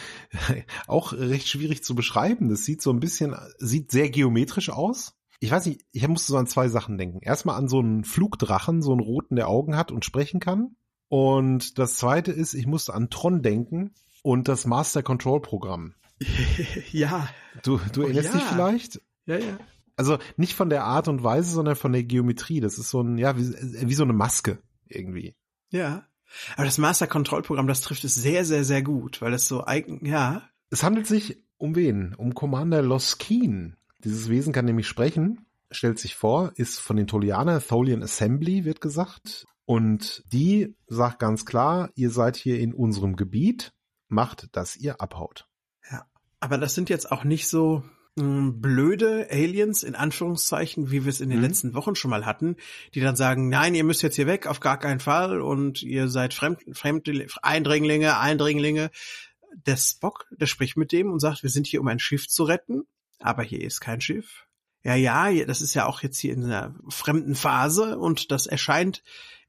[0.86, 2.48] auch recht schwierig zu beschreiben.
[2.48, 6.38] Das sieht so ein bisschen, sieht sehr geometrisch aus ich weiß nicht, ich musste so
[6.38, 7.20] an zwei Sachen denken.
[7.22, 10.76] Erstmal an so einen Flugdrachen, so einen roten, der Augen hat und sprechen kann.
[11.08, 15.94] Und das zweite ist, ich musste an Tron denken und das Master Control Programm.
[16.92, 17.26] ja.
[17.62, 18.38] Du, du oh, erinnerst ja.
[18.38, 19.00] dich vielleicht?
[19.24, 19.58] Ja, ja.
[19.96, 22.60] Also nicht von der Art und Weise, sondern von der Geometrie.
[22.60, 23.50] Das ist so ein, ja, wie,
[23.88, 25.34] wie so eine Maske irgendwie.
[25.70, 26.06] Ja.
[26.54, 29.64] Aber das Master Control Programm, das trifft es sehr, sehr, sehr gut, weil es so
[29.64, 30.42] eigen, ja.
[30.70, 32.14] Es handelt sich um wen?
[32.14, 33.76] Um Commander Loskeen.
[34.04, 38.80] Dieses Wesen kann nämlich sprechen, stellt sich vor, ist von den Tolianer, Tholian Assembly wird
[38.80, 39.46] gesagt.
[39.66, 43.72] Und die sagt ganz klar, ihr seid hier in unserem Gebiet,
[44.08, 45.46] macht, dass ihr abhaut.
[45.90, 46.06] Ja,
[46.40, 47.84] aber das sind jetzt auch nicht so
[48.22, 51.44] blöde Aliens in Anführungszeichen, wie wir es in den mhm.
[51.44, 52.56] letzten Wochen schon mal hatten,
[52.94, 56.08] die dann sagen, nein, ihr müsst jetzt hier weg, auf gar keinen Fall und ihr
[56.08, 57.08] seid Fremd, Fremd
[57.42, 58.90] Eindringlinge, Eindringlinge.
[59.66, 62.44] Der Spock, der spricht mit dem und sagt, wir sind hier, um ein Schiff zu
[62.44, 62.84] retten
[63.20, 64.46] aber hier ist kein Schiff.
[64.82, 69.02] Ja, ja, das ist ja auch jetzt hier in einer fremden Phase und das erscheint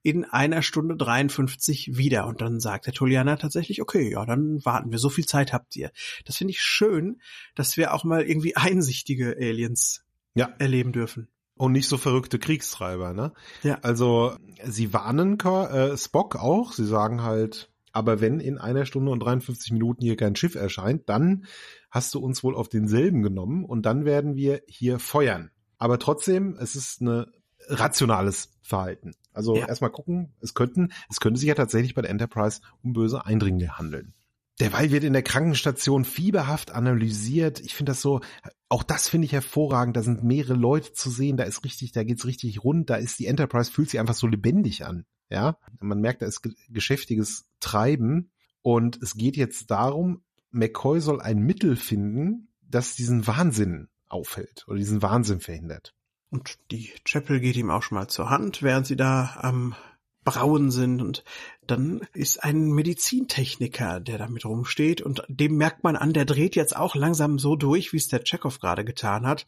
[0.03, 2.25] in einer Stunde 53 wieder.
[2.25, 4.97] Und dann sagt der Tolianer tatsächlich, okay, ja, dann warten wir.
[4.97, 5.91] So viel Zeit habt ihr.
[6.25, 7.21] Das finde ich schön,
[7.55, 10.49] dass wir auch mal irgendwie einsichtige Aliens ja.
[10.59, 11.27] erleben dürfen.
[11.55, 13.33] Und nicht so verrückte Kriegstreiber, ne?
[13.61, 13.77] Ja.
[13.83, 16.73] Also, sie warnen äh, Spock auch.
[16.73, 21.07] Sie sagen halt, aber wenn in einer Stunde und 53 Minuten hier kein Schiff erscheint,
[21.07, 21.45] dann
[21.91, 25.51] hast du uns wohl auf denselben genommen und dann werden wir hier feuern.
[25.77, 27.25] Aber trotzdem, es ist ein
[27.71, 29.13] rationales Verhalten.
[29.33, 29.67] Also ja.
[29.67, 33.77] erstmal gucken, es könnten, es könnte sich ja tatsächlich bei der Enterprise um böse Eindringlinge
[33.77, 34.13] handeln.
[34.59, 37.59] Derweil wird in der Krankenstation fieberhaft analysiert.
[37.61, 38.21] Ich finde das so,
[38.69, 39.97] auch das finde ich hervorragend.
[39.97, 41.37] Da sind mehrere Leute zu sehen.
[41.37, 42.89] Da ist richtig, da geht's richtig rund.
[42.89, 45.05] Da ist die Enterprise fühlt sich einfach so lebendig an.
[45.29, 51.39] Ja, man merkt, da ist geschäftiges Treiben und es geht jetzt darum, McCoy soll ein
[51.39, 55.95] Mittel finden, das diesen Wahnsinn aufhält oder diesen Wahnsinn verhindert.
[56.31, 59.75] Und die Chapel geht ihm auch schon mal zur Hand, während sie da am
[60.23, 61.23] Brauen sind und
[61.65, 66.75] dann ist ein Medizintechniker, der damit rumsteht und dem merkt man an, der dreht jetzt
[66.75, 69.47] auch langsam so durch, wie es der Chekhov gerade getan hat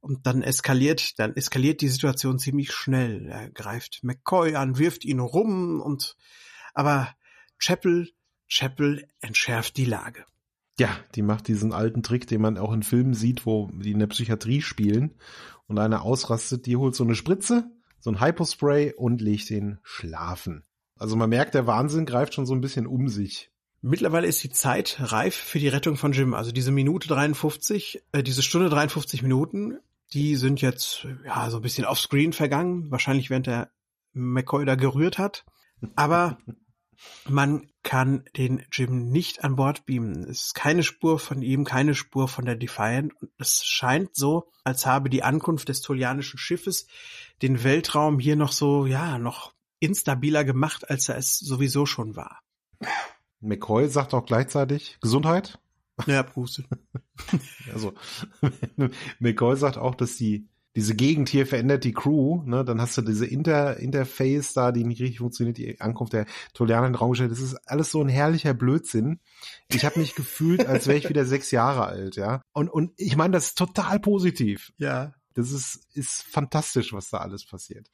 [0.00, 3.26] und dann eskaliert, dann eskaliert die Situation ziemlich schnell.
[3.28, 6.16] Er greift McCoy an, wirft ihn rum und
[6.72, 7.14] aber
[7.58, 8.08] Chapel,
[8.48, 10.24] Chapel entschärft die Lage.
[10.78, 13.98] Ja, die macht diesen alten Trick, den man auch in Filmen sieht, wo die in
[13.98, 15.14] der Psychiatrie spielen
[15.66, 17.70] und einer ausrastet, die holt so eine Spritze,
[18.00, 20.64] so ein Hypospray und legt den schlafen.
[20.96, 23.50] Also man merkt, der Wahnsinn greift schon so ein bisschen um sich.
[23.80, 26.34] Mittlerweile ist die Zeit reif für die Rettung von Jim.
[26.34, 29.78] Also diese Minute 53, äh, diese Stunde 53 Minuten,
[30.12, 32.90] die sind jetzt ja so ein bisschen offscreen vergangen.
[32.92, 33.70] Wahrscheinlich während der
[34.12, 35.44] McCoy da gerührt hat.
[35.96, 36.38] Aber
[37.28, 40.24] man kann den Jim nicht an Bord beamen.
[40.24, 43.12] Es ist keine Spur von ihm, keine Spur von der Defiant.
[43.20, 46.86] Und es scheint so, als habe die Ankunft des tolianischen Schiffes
[47.42, 52.40] den Weltraum hier noch so, ja, noch instabiler gemacht, als er es sowieso schon war.
[53.40, 55.58] McCoy sagt auch gleichzeitig Gesundheit.
[56.06, 56.62] Ja, Bruce.
[57.72, 57.92] also
[59.18, 63.02] McCoy sagt auch, dass die diese Gegend hier verändert die Crew, ne, dann hast du
[63.02, 67.10] diese Inter Interface da, die nicht richtig funktioniert, die Ankunft der Tolianer in den Raum
[67.10, 67.30] gestellt.
[67.30, 69.20] Das ist alles so ein herrlicher Blödsinn.
[69.68, 72.40] Ich habe mich gefühlt, als wäre ich wieder sechs Jahre alt, ja.
[72.52, 74.72] Und, und ich meine, das ist total positiv.
[74.78, 75.12] Ja.
[75.34, 77.90] Das ist, ist fantastisch, was da alles passiert.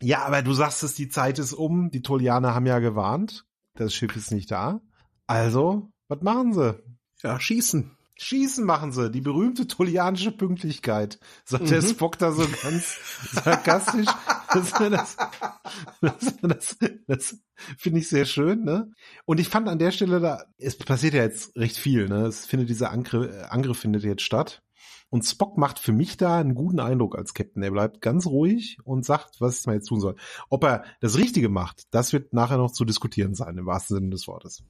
[0.00, 1.90] Ja, aber du sagst es, die Zeit ist um.
[1.90, 3.44] Die Tolianer haben ja gewarnt.
[3.74, 4.80] Das Schiff ist nicht da.
[5.26, 6.82] Also, was machen sie?
[7.22, 7.96] Ja, schießen.
[8.22, 11.68] Schießen machen sie, die berühmte tolianische Pünktlichkeit, sagt mhm.
[11.68, 12.98] der Spock da so ganz
[13.32, 14.08] sarkastisch.
[14.52, 17.38] das, das, das, das,
[17.78, 18.90] finde ich sehr schön, ne?
[19.24, 22.26] Und ich fand an der Stelle da, es passiert ja jetzt recht viel, ne?
[22.26, 24.62] Es findet dieser Angriff, Angriff findet jetzt statt.
[25.08, 27.62] Und Spock macht für mich da einen guten Eindruck als Captain.
[27.62, 30.16] Er bleibt ganz ruhig und sagt, was man jetzt tun soll.
[30.50, 34.10] Ob er das Richtige macht, das wird nachher noch zu diskutieren sein, im wahrsten Sinne
[34.10, 34.62] des Wortes.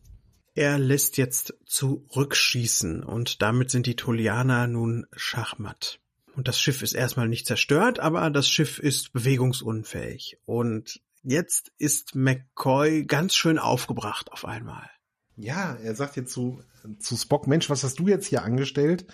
[0.55, 6.01] Er lässt jetzt zurückschießen und damit sind die Tolianer nun schachmatt.
[6.35, 10.39] Und das Schiff ist erstmal nicht zerstört, aber das Schiff ist bewegungsunfähig.
[10.45, 14.89] Und jetzt ist McCoy ganz schön aufgebracht auf einmal.
[15.37, 16.63] Ja, er sagt jetzt zu,
[16.99, 19.07] zu Spock, Mensch, was hast du jetzt hier angestellt?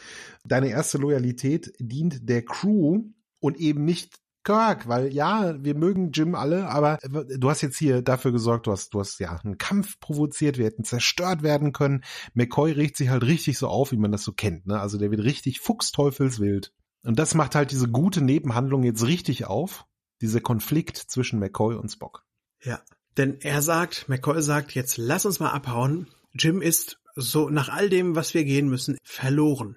[0.45, 3.05] Deine erste Loyalität dient der Crew
[3.41, 8.01] und eben nicht Kirk, weil ja, wir mögen Jim alle, aber du hast jetzt hier
[8.01, 12.05] dafür gesorgt, du hast, du hast ja einen Kampf provoziert, wir hätten zerstört werden können.
[12.32, 14.80] McCoy regt sich halt richtig so auf, wie man das so kennt, ne?
[14.80, 16.72] Also der wird richtig fuchsteufelswild.
[17.03, 19.84] Und das macht halt diese gute Nebenhandlung jetzt richtig auf,
[20.22, 22.24] dieser Konflikt zwischen McCoy und Spock.
[22.62, 22.80] Ja,
[23.16, 26.07] denn er sagt, McCoy sagt, jetzt lass uns mal abhauen.
[26.34, 29.76] Jim ist so nach all dem, was wir gehen müssen, verloren.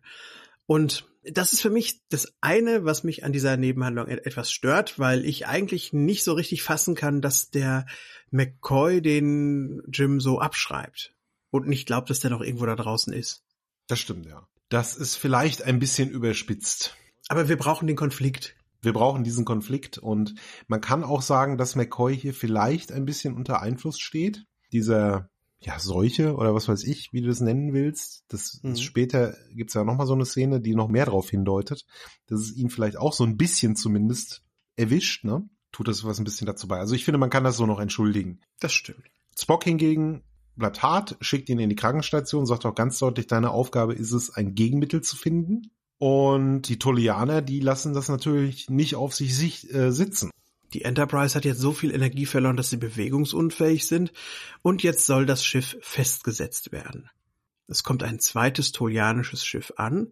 [0.68, 5.26] Und das ist für mich das eine, was mich an dieser Nebenhandlung etwas stört, weil
[5.26, 7.86] ich eigentlich nicht so richtig fassen kann, dass der
[8.32, 11.14] McCoy den Jim so abschreibt
[11.52, 13.44] und nicht glaubt, dass der noch irgendwo da draußen ist.
[13.88, 14.48] Das stimmt, ja.
[14.70, 16.96] Das ist vielleicht ein bisschen überspitzt.
[17.28, 18.56] Aber wir brauchen den Konflikt.
[18.82, 20.36] Wir brauchen diesen Konflikt und
[20.68, 24.46] man kann auch sagen, dass McCoy hier vielleicht ein bisschen unter Einfluss steht.
[24.72, 25.30] Dieser
[25.62, 28.24] ja, Seuche oder was weiß ich, wie du das nennen willst.
[28.30, 28.78] Das, mhm.
[28.78, 31.86] später gibt's ja nochmal so eine Szene, die noch mehr darauf hindeutet,
[32.28, 34.44] dass es ihn vielleicht auch so ein bisschen zumindest
[34.78, 35.50] erwischt, ne?
[35.72, 36.80] Tut das was ein bisschen dazu bei.
[36.80, 38.40] Also ich finde, man kann das so noch entschuldigen.
[38.60, 39.04] Das stimmt.
[39.38, 40.24] Spock hingegen
[40.56, 44.34] bleibt hart, schickt ihn in die Krankenstation, sagt auch ganz deutlich, deine Aufgabe ist es,
[44.34, 45.72] ein Gegenmittel zu finden.
[46.00, 50.32] Und die Tolianer, die lassen das natürlich nicht auf sich äh, sitzen.
[50.74, 54.12] Die Enterprise hat jetzt so viel Energie verloren, dass sie bewegungsunfähig sind
[54.62, 57.10] und jetzt soll das Schiff festgesetzt werden.
[57.68, 60.12] Es kommt ein zweites tolianisches Schiff an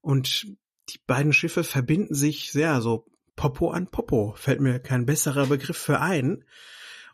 [0.00, 0.46] und
[0.88, 4.34] die beiden Schiffe verbinden sich sehr so Popo an Popo.
[4.36, 6.44] Fällt mir kein besserer Begriff für ein.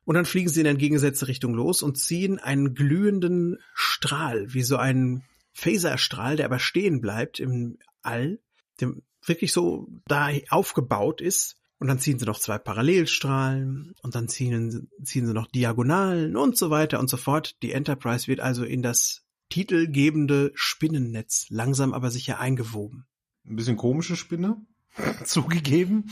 [0.05, 4.77] Und dann fliegen sie in entgegengesetzte Richtung los und ziehen einen glühenden Strahl, wie so
[4.77, 8.41] ein Phaserstrahl, der aber stehen bleibt im All,
[8.81, 8.93] der
[9.25, 14.91] wirklich so da aufgebaut ist, und dann ziehen sie noch zwei Parallelstrahlen und dann ziehen,
[15.03, 17.57] ziehen sie noch Diagonalen und so weiter und so fort.
[17.63, 23.07] Die Enterprise wird also in das titelgebende Spinnennetz langsam aber sicher eingewoben.
[23.47, 24.61] Ein bisschen komische Spinne,
[25.25, 26.11] zugegeben.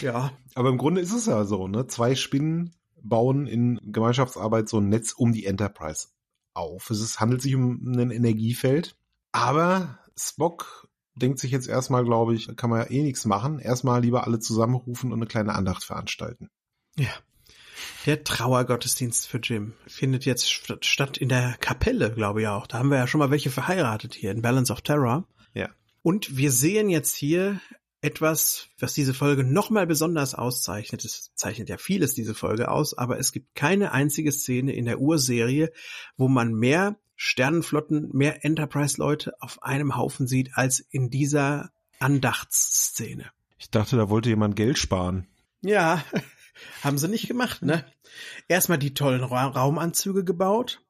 [0.00, 0.32] Ja.
[0.54, 1.86] Aber im Grunde ist es ja so, ne?
[1.86, 6.08] Zwei Spinnen bauen in Gemeinschaftsarbeit so ein Netz um die Enterprise
[6.54, 6.90] auf.
[6.90, 8.96] Es ist, handelt sich um ein Energiefeld.
[9.32, 10.87] Aber Spock
[11.18, 13.58] denkt sich jetzt erstmal, glaube ich, kann man ja eh nichts machen.
[13.58, 16.48] Erstmal lieber alle zusammenrufen und eine kleine Andacht veranstalten.
[16.96, 17.10] Ja.
[18.06, 20.48] Der Trauergottesdienst für Jim findet jetzt
[20.84, 22.66] statt in der Kapelle, glaube ich auch.
[22.66, 25.28] Da haben wir ja schon mal welche verheiratet hier in Balance of Terror.
[25.54, 25.68] Ja.
[26.02, 27.60] Und wir sehen jetzt hier
[28.00, 31.04] etwas, was diese Folge nochmal besonders auszeichnet.
[31.04, 35.00] Es zeichnet ja vieles diese Folge aus, aber es gibt keine einzige Szene in der
[35.00, 35.72] Urserie,
[36.16, 43.26] wo man mehr Sternenflotten, mehr Enterprise-Leute auf einem Haufen sieht, als in dieser Andachtsszene.
[43.58, 45.26] Ich dachte, da wollte jemand Geld sparen.
[45.60, 46.04] Ja,
[46.82, 47.84] haben sie nicht gemacht, ne?
[48.46, 50.80] Erstmal die tollen Ra Raumanzüge gebaut.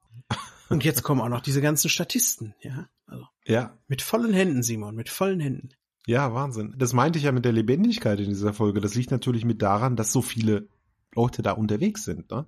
[0.69, 2.87] Und jetzt kommen auch noch diese ganzen Statisten, ja.
[3.07, 5.69] Also Ja, mit vollen Händen, Simon, mit vollen Händen.
[6.05, 6.75] ja, Wahnsinn.
[6.77, 8.81] Das meinte ich ja mit der Lebendigkeit in dieser Folge.
[8.81, 10.67] Das liegt natürlich mit daran, dass so viele
[11.15, 12.29] Leute da unterwegs sind.
[12.29, 12.45] Ne?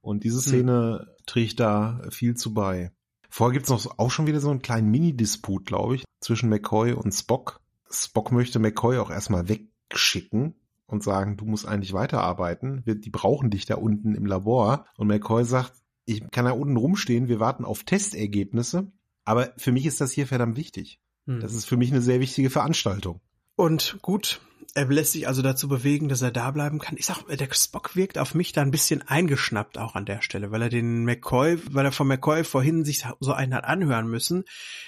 [0.00, 2.90] Und diese Szene trägt da viel zu bei.
[3.30, 7.12] Vorher gibt's noch auch schon wieder so einen kleinen Mini-Disput, glaube ich, zwischen McCoy und
[7.12, 7.60] Spock.
[7.88, 10.54] Spock möchte McCoy auch erstmal wegschicken
[10.86, 12.82] und sagen, du musst eigentlich weiterarbeiten.
[12.84, 14.86] Wir, die brauchen dich da unten im Labor.
[14.96, 15.72] Und McCoy sagt,
[16.04, 18.90] ich kann da unten rumstehen, wir warten auf Testergebnisse.
[19.24, 21.00] Aber für mich ist das hier verdammt wichtig.
[21.26, 21.40] Hm.
[21.40, 23.20] Das ist für mich eine sehr wichtige Veranstaltung.
[23.54, 24.40] Und gut,
[24.74, 26.96] er lässt sich also dazu bewegen, dass er da bleiben kann.
[26.96, 30.50] Ich sag, der Spock wirkt auf mich da ein bisschen eingeschnappt auch an der Stelle,
[30.50, 34.44] weil er den McCoy, weil er von McCoy vorhin sich so einen hat anhören müssen,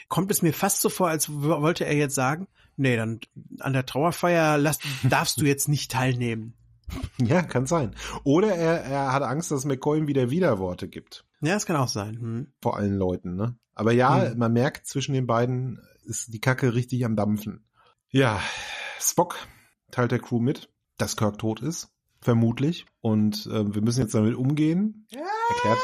[0.08, 3.20] kommt es mir fast so vor, als wollte er jetzt sagen, nee, dann
[3.60, 4.78] an der Trauerfeier lass,
[5.08, 6.54] darfst du jetzt nicht teilnehmen.
[7.18, 7.94] Ja, kann sein.
[8.22, 11.24] Oder er, er hat Angst, dass McCoy ihm wieder Widerworte gibt.
[11.40, 12.16] Ja, das kann auch sein.
[12.20, 12.52] Hm.
[12.60, 13.56] Vor allen Leuten, ne?
[13.74, 14.38] Aber ja, Hm.
[14.38, 17.64] man merkt, zwischen den beiden ist die Kacke richtig am Dampfen.
[18.10, 18.40] Ja,
[19.00, 19.38] Spock
[19.92, 20.68] teilt der Crew mit,
[20.98, 21.92] dass Kirk tot ist.
[22.20, 22.86] Vermutlich.
[23.00, 25.06] Und äh, wir müssen jetzt damit umgehen.
[25.10, 25.78] Erklärt.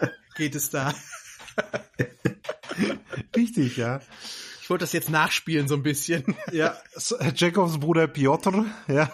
[0.36, 0.94] Geht es da?
[3.36, 4.00] Richtig, ja.
[4.62, 6.36] Ich wollte das jetzt nachspielen so ein bisschen.
[6.52, 9.10] Ja, so, Jacobs Bruder Piotr, ja,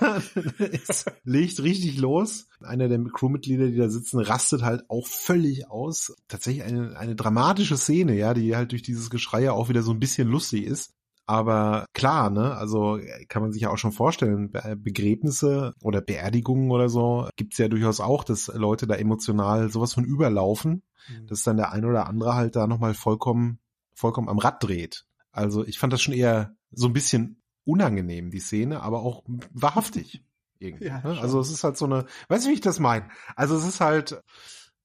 [1.25, 2.49] legt richtig los.
[2.61, 6.17] Einer der Crewmitglieder, die da sitzen, rastet halt auch völlig aus.
[6.27, 9.93] Tatsächlich eine, eine dramatische Szene, ja, die halt durch dieses Geschrei ja auch wieder so
[9.93, 10.95] ein bisschen lustig ist.
[11.29, 12.99] Aber klar, ne, also
[13.29, 17.69] kann man sich ja auch schon vorstellen, Be- Begräbnisse oder Beerdigungen oder so gibt's ja
[17.69, 20.83] durchaus auch, dass Leute da emotional sowas von überlaufen,
[21.27, 23.59] dass dann der ein oder andere halt da nochmal vollkommen,
[23.93, 25.05] vollkommen am Rad dreht.
[25.31, 29.23] Also ich fand das schon eher so ein bisschen unangenehm, die Szene, aber auch
[29.53, 30.25] wahrhaftig.
[30.61, 30.87] Irgendwie.
[30.87, 31.21] Ja, ne?
[31.21, 33.07] also es ist halt so eine, weißt du, wie ich das meine?
[33.37, 34.21] Also es ist halt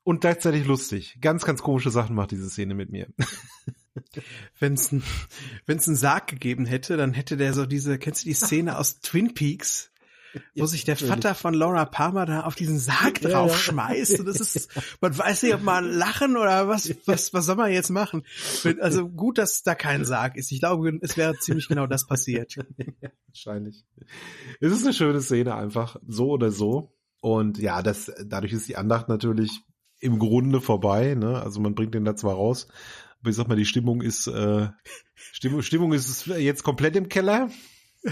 [0.04, 1.18] und gleichzeitig lustig.
[1.22, 3.08] Ganz, ganz komische Sachen macht diese Szene mit mir.
[4.60, 5.04] Wenn es ein,
[5.66, 9.00] wenn's einen Sarg gegeben hätte, dann hätte der so diese, kennst du die Szene aus
[9.02, 9.92] Twin Peaks,
[10.56, 13.58] wo sich der Vater von Laura Palmer da auf diesen Sarg Ja, drauf ja.
[13.58, 14.20] schmeißt.
[14.20, 14.70] Und das ist,
[15.02, 18.24] man weiß nicht, ob man lachen oder was, was, was soll man jetzt machen?
[18.80, 20.52] Also gut, dass da kein Sarg ist.
[20.52, 22.56] Ich glaube, es wäre ziemlich genau das passiert.
[23.28, 23.86] Wahrscheinlich.
[24.60, 26.96] Es ist eine schöne Szene einfach, so oder so.
[27.22, 29.62] Und ja, das, dadurch ist die Andacht natürlich
[30.00, 31.42] im Grunde vorbei, ne?
[31.42, 32.68] Also man bringt den da zwar raus,
[33.26, 34.70] ich sag mal, die Stimmung ist, äh,
[35.32, 37.50] Stimmung, Stimmung ist jetzt komplett im Keller.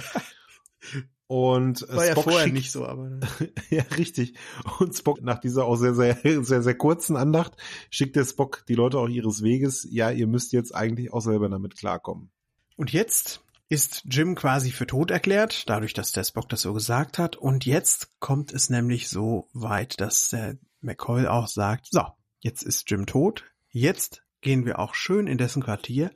[1.32, 3.22] Und äh, War ja Spock vorher schickt, nicht so, aber
[3.70, 4.38] Ja, richtig.
[4.80, 7.54] Und Spock nach dieser auch sehr, sehr, sehr, sehr kurzen Andacht
[7.90, 9.88] schickt der Spock die Leute auch ihres Weges.
[9.90, 12.32] Ja, ihr müsst jetzt eigentlich auch selber damit klarkommen.
[12.76, 17.18] Und jetzt ist Jim quasi für tot erklärt, dadurch, dass der Spock das so gesagt
[17.18, 17.38] hat.
[17.38, 22.04] Und jetzt kommt es nämlich so weit, dass der McCoy auch sagt, so,
[22.42, 23.46] jetzt ist Jim tot.
[23.70, 26.12] Jetzt gehen wir auch schön in dessen Quartier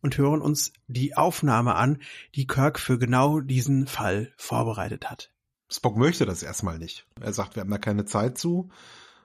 [0.00, 2.00] und hören uns die Aufnahme an,
[2.34, 5.30] die Kirk für genau diesen Fall vorbereitet hat.
[5.70, 7.06] Spock möchte das erstmal nicht.
[7.20, 8.70] Er sagt, wir haben da keine Zeit zu.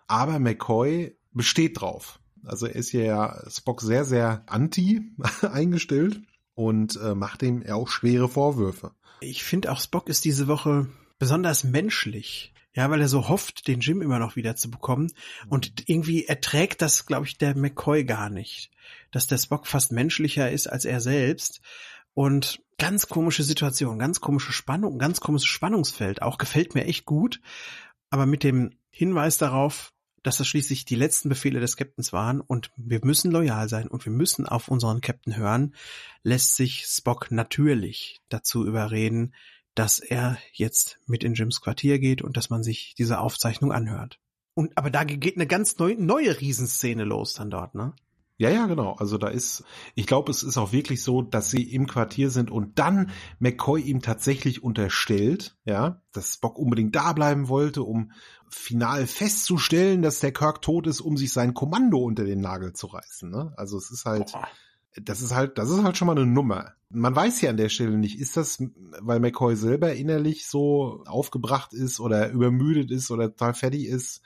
[0.08, 2.20] Aber McCoy besteht drauf.
[2.44, 6.22] Also er ist ja Spock sehr, sehr anti eingestellt
[6.56, 8.91] und äh, macht ihm auch schwere Vorwürfe.
[9.22, 12.53] Ich finde auch Spock ist diese Woche besonders menschlich.
[12.76, 15.11] Ja, weil er so hofft, den Jim immer noch wieder zu bekommen.
[15.47, 18.71] Und irgendwie erträgt das, glaube ich, der McCoy gar nicht.
[19.11, 21.61] Dass der Spock fast menschlicher ist als er selbst.
[22.15, 26.21] Und ganz komische Situation, ganz komische Spannung, ganz komisches Spannungsfeld.
[26.21, 27.41] Auch gefällt mir echt gut.
[28.09, 29.93] Aber mit dem Hinweis darauf,
[30.24, 34.05] dass das schließlich die letzten Befehle des Captains waren und wir müssen loyal sein und
[34.05, 35.76] wir müssen auf unseren Captain hören,
[36.24, 39.34] lässt sich Spock natürlich dazu überreden,
[39.76, 44.19] dass er jetzt mit in Jims Quartier geht und dass man sich diese Aufzeichnung anhört.
[44.53, 47.93] Und aber da geht eine ganz neu, neue Riesenszene los dann dort, ne?
[48.38, 48.93] Ja, ja, genau.
[48.93, 49.63] Also da ist,
[49.93, 53.82] ich glaube, es ist auch wirklich so, dass sie im Quartier sind und dann McCoy
[53.82, 58.11] ihm tatsächlich unterstellt, ja, dass Spock unbedingt da bleiben wollte, um
[58.49, 62.88] final festzustellen, dass der Kirk tot ist, um sich sein Kommando unter den Nagel zu
[62.88, 63.30] reißen.
[63.30, 63.53] Ne?
[63.55, 64.47] Also es ist halt, Boah.
[64.95, 66.74] das ist halt, das ist halt schon mal eine Nummer.
[66.94, 68.64] Man weiß ja an der Stelle nicht, ist das,
[69.02, 74.22] weil McCoy selber innerlich so aufgebracht ist oder übermüdet ist oder total fertig ist,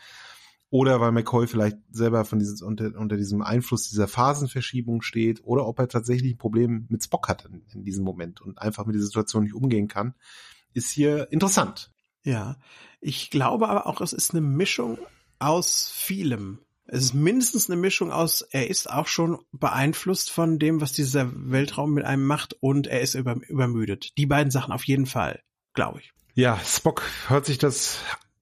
[0.70, 5.66] oder weil McCoy vielleicht selber von dieses, unter, unter diesem Einfluss dieser Phasenverschiebung steht oder
[5.66, 8.96] ob er tatsächlich ein Problem mit Spock hat in, in diesem Moment und einfach mit
[8.96, 10.14] der Situation nicht umgehen kann,
[10.74, 11.92] ist hier interessant.
[12.24, 12.58] Ja,
[13.00, 14.98] ich glaube aber auch, es ist eine Mischung
[15.40, 16.60] aus vielem.
[16.90, 21.30] Es ist mindestens eine Mischung aus, er ist auch schon beeinflusst von dem, was dieser
[21.34, 24.18] Weltraum mit einem macht und er ist über, übermüdet.
[24.18, 25.42] Die beiden Sachen auf jeden Fall,
[25.74, 26.14] glaube ich.
[26.34, 28.00] Ja, Spock hört sich das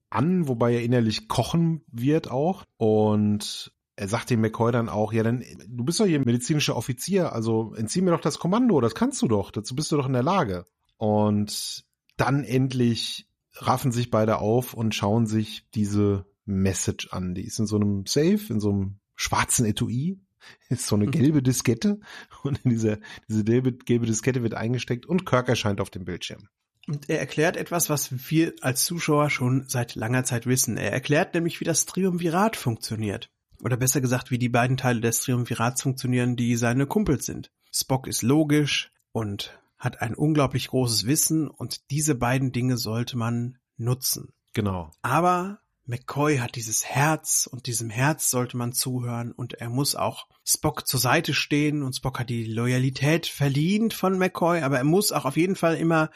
[0.09, 2.63] an, wobei er innerlich kochen wird auch.
[2.77, 7.33] Und er sagt dem McCoy dann auch, ja, dann, du bist doch hier medizinischer Offizier,
[7.33, 10.13] also entzieh mir doch das Kommando, das kannst du doch, dazu bist du doch in
[10.13, 10.67] der Lage.
[10.97, 11.85] Und
[12.17, 17.35] dann endlich raffen sich beide auf und schauen sich diese Message an.
[17.35, 20.19] Die ist in so einem Safe, in so einem schwarzen Etui.
[20.69, 21.11] Ist so eine mhm.
[21.11, 21.99] gelbe Diskette
[22.43, 26.49] und in dieser, diese gelbe, gelbe Diskette wird eingesteckt und Kirk erscheint auf dem Bildschirm.
[26.87, 30.77] Und er erklärt etwas, was wir als Zuschauer schon seit langer Zeit wissen.
[30.77, 33.31] Er erklärt nämlich, wie das Triumvirat funktioniert.
[33.63, 37.51] Oder besser gesagt, wie die beiden Teile des Triumvirats funktionieren, die seine Kumpels sind.
[37.71, 43.57] Spock ist logisch und hat ein unglaublich großes Wissen und diese beiden Dinge sollte man
[43.77, 44.33] nutzen.
[44.53, 44.91] Genau.
[45.01, 50.27] Aber McCoy hat dieses Herz und diesem Herz sollte man zuhören und er muss auch
[50.43, 55.11] Spock zur Seite stehen und Spock hat die Loyalität verliehen von McCoy, aber er muss
[55.11, 56.09] auch auf jeden Fall immer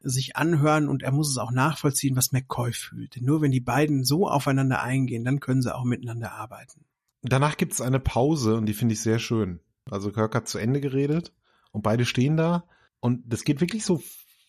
[0.00, 3.14] sich anhören und er muss es auch nachvollziehen, was McCoy fühlt.
[3.14, 6.84] Denn nur wenn die beiden so aufeinander eingehen, dann können sie auch miteinander arbeiten.
[7.22, 9.60] Danach gibt es eine Pause und die finde ich sehr schön.
[9.88, 11.32] Also Kirk hat zu Ende geredet
[11.70, 12.64] und beide stehen da
[12.98, 14.02] und das geht wirklich so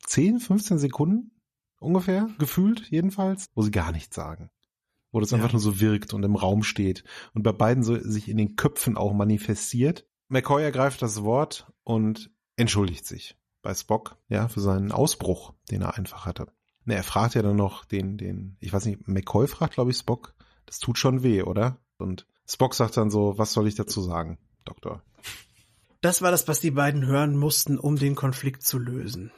[0.08, 1.30] 10, 15 Sekunden
[1.78, 4.50] ungefähr, gefühlt jedenfalls, wo sie gar nichts sagen
[5.14, 5.38] wo das ja.
[5.38, 8.58] einfach nur so wirkt und im Raum steht und bei beiden so sich in den
[8.58, 10.06] Köpfen auch manifestiert.
[10.28, 15.98] McCoy ergreift das Wort und entschuldigt sich bei Spock, ja, für seinen Ausbruch, den er
[15.98, 16.48] einfach hatte.
[16.84, 19.98] Ne, er fragt ja dann noch den, den, ich weiß nicht, McCoy fragt, glaube ich,
[19.98, 20.34] Spock,
[20.66, 21.78] das tut schon weh, oder?
[21.98, 25.02] Und Spock sagt dann so, was soll ich dazu sagen, Doktor?
[26.02, 29.32] Das war das, was die beiden hören mussten, um den Konflikt zu lösen.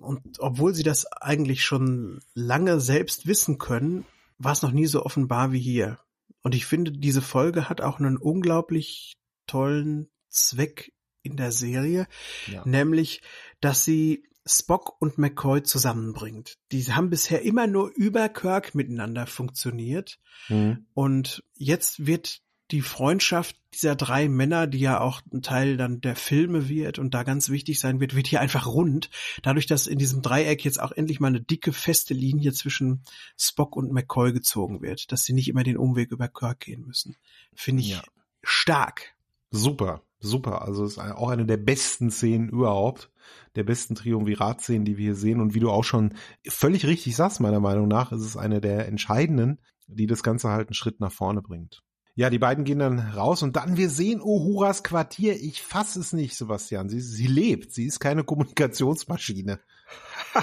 [0.00, 4.04] Und obwohl sie das eigentlich schon lange selbst wissen können,
[4.40, 6.00] war es noch nie so offenbar wie hier.
[6.42, 9.16] Und ich finde, diese Folge hat auch einen unglaublich
[9.46, 12.06] tollen Zweck in der Serie,
[12.46, 12.64] ja.
[12.64, 13.20] nämlich,
[13.60, 16.56] dass sie Spock und McCoy zusammenbringt.
[16.72, 20.18] Die haben bisher immer nur über Kirk miteinander funktioniert.
[20.48, 20.86] Mhm.
[20.94, 22.40] Und jetzt wird
[22.70, 27.14] die Freundschaft dieser drei Männer, die ja auch ein Teil dann der Filme wird und
[27.14, 29.10] da ganz wichtig sein wird, wird hier einfach rund.
[29.42, 33.02] Dadurch, dass in diesem Dreieck jetzt auch endlich mal eine dicke, feste Linie zwischen
[33.36, 37.16] Spock und McCoy gezogen wird, dass sie nicht immer den Umweg über Kirk gehen müssen.
[37.54, 38.02] Finde ich ja.
[38.42, 39.14] stark.
[39.50, 40.62] Super, super.
[40.62, 43.10] Also ist auch eine der besten Szenen überhaupt.
[43.56, 45.40] Der besten Triumvirat-Szenen, die wir hier sehen.
[45.40, 46.14] Und wie du auch schon
[46.46, 50.68] völlig richtig sagst, meiner Meinung nach, ist es eine der entscheidenden, die das Ganze halt
[50.68, 51.82] einen Schritt nach vorne bringt.
[52.14, 55.40] Ja, die beiden gehen dann raus und dann wir sehen Uhuras Quartier.
[55.40, 56.88] Ich fasse es nicht, Sebastian.
[56.88, 57.72] Sie, sie lebt.
[57.72, 59.60] Sie ist keine Kommunikationsmaschine.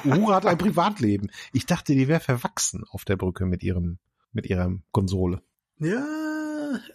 [0.06, 1.30] Uhura hat ein Privatleben.
[1.54, 4.00] Ich dachte, die wäre verwachsen auf der Brücke mit ihrem,
[4.32, 5.42] mit ihrer Konsole.
[5.80, 6.04] Ja,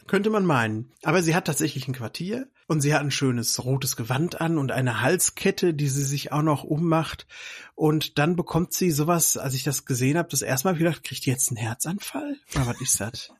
[0.06, 0.92] könnte man meinen.
[1.02, 4.72] Aber sie hat tatsächlich ein Quartier und sie hat ein schönes rotes Gewand an und
[4.72, 7.26] eine Halskette, die sie sich auch noch ummacht.
[7.74, 11.24] Und dann bekommt sie sowas, als ich das gesehen habe, das erste Mal gedacht, kriegt
[11.24, 12.36] die jetzt einen Herzanfall?
[12.54, 13.32] Oder was ist das?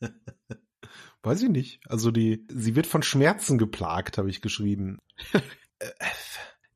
[1.22, 1.80] Weiß ich nicht.
[1.86, 4.98] Also die, sie wird von Schmerzen geplagt, habe ich geschrieben.
[5.82, 5.92] Äh,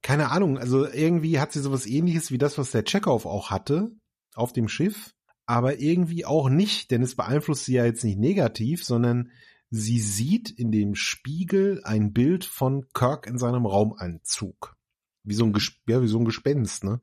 [0.00, 0.56] keine Ahnung.
[0.56, 3.90] Also irgendwie hat sie sowas ähnliches wie das, was der Chekhov auch hatte
[4.34, 5.14] auf dem Schiff.
[5.44, 9.30] Aber irgendwie auch nicht, denn es beeinflusst sie ja jetzt nicht negativ, sondern
[9.68, 14.74] sie sieht in dem Spiegel ein Bild von Kirk in seinem Raumanzug.
[15.22, 17.02] Wie so ein, Ges ja, wie so ein Gespenst, ne?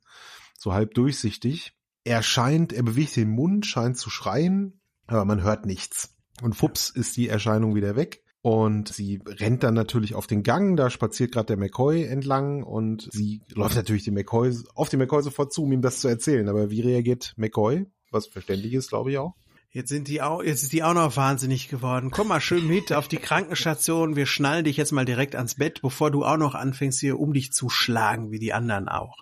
[0.58, 1.74] So halb durchsichtig.
[2.04, 6.16] Er scheint, er bewegt den Mund, scheint zu schreien, aber man hört nichts.
[6.42, 8.24] Und fups ist die Erscheinung wieder weg.
[8.44, 13.08] Und sie rennt dann natürlich auf den Gang, da spaziert gerade der McCoy entlang und
[13.12, 16.50] sie läuft natürlich dem McCoy, auf den McCoy sofort zu, um ihm das zu erzählen.
[16.50, 17.86] Aber wie reagiert McCoy?
[18.10, 19.36] Was verständlich ist, glaube ich auch.
[19.74, 22.12] Jetzt sind die auch, jetzt ist die auch noch wahnsinnig geworden.
[22.12, 24.18] Komm mal schön mit auf die Krankenstation.
[24.18, 27.32] Wir schnallen dich jetzt mal direkt ans Bett, bevor du auch noch anfängst hier um
[27.32, 29.20] dich zu schlagen, wie die anderen auch.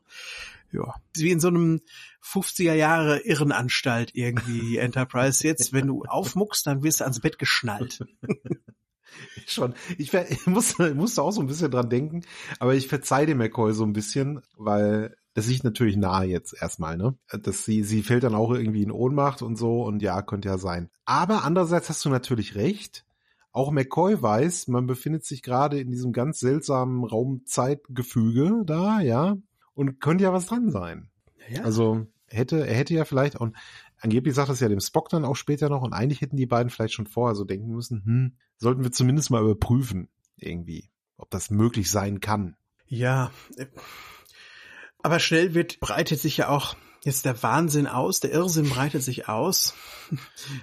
[0.71, 0.95] Ja.
[1.15, 1.81] Wie in so einem
[2.23, 5.45] 50er Jahre Irrenanstalt irgendwie, Enterprise.
[5.45, 8.05] Jetzt, wenn du aufmuckst, dann wirst du ans Bett geschnallt.
[9.47, 9.73] Schon.
[9.97, 12.21] Ich, ich muss, musste auch so ein bisschen dran denken,
[12.59, 16.97] aber ich verzeih dem McCoy so ein bisschen, weil das liegt natürlich nahe jetzt erstmal,
[16.97, 17.17] ne?
[17.31, 20.57] Dass sie, sie fällt dann auch irgendwie in Ohnmacht und so und ja, könnte ja
[20.57, 20.89] sein.
[21.05, 23.05] Aber andererseits hast du natürlich recht.
[23.51, 29.37] Auch McCoy weiß, man befindet sich gerade in diesem ganz seltsamen Raumzeitgefüge da, ja,
[29.73, 31.09] und könnte ja was dran sein.
[31.49, 31.63] Ja.
[31.63, 33.49] Also hätte, er hätte ja vielleicht auch,
[34.01, 36.69] Angeblich sagt es ja dem Spock dann auch später noch und eigentlich hätten die beiden
[36.69, 40.07] vielleicht schon vorher so denken müssen, hm, sollten wir zumindest mal überprüfen,
[40.37, 42.55] irgendwie, ob das möglich sein kann.
[42.87, 43.31] Ja,
[45.03, 49.27] aber schnell wird, breitet sich ja auch jetzt der Wahnsinn aus, der Irrsinn breitet sich
[49.27, 49.73] aus.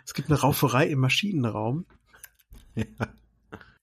[0.04, 1.86] Es gibt eine Rauferei im Maschinenraum.
[2.74, 2.84] Ja.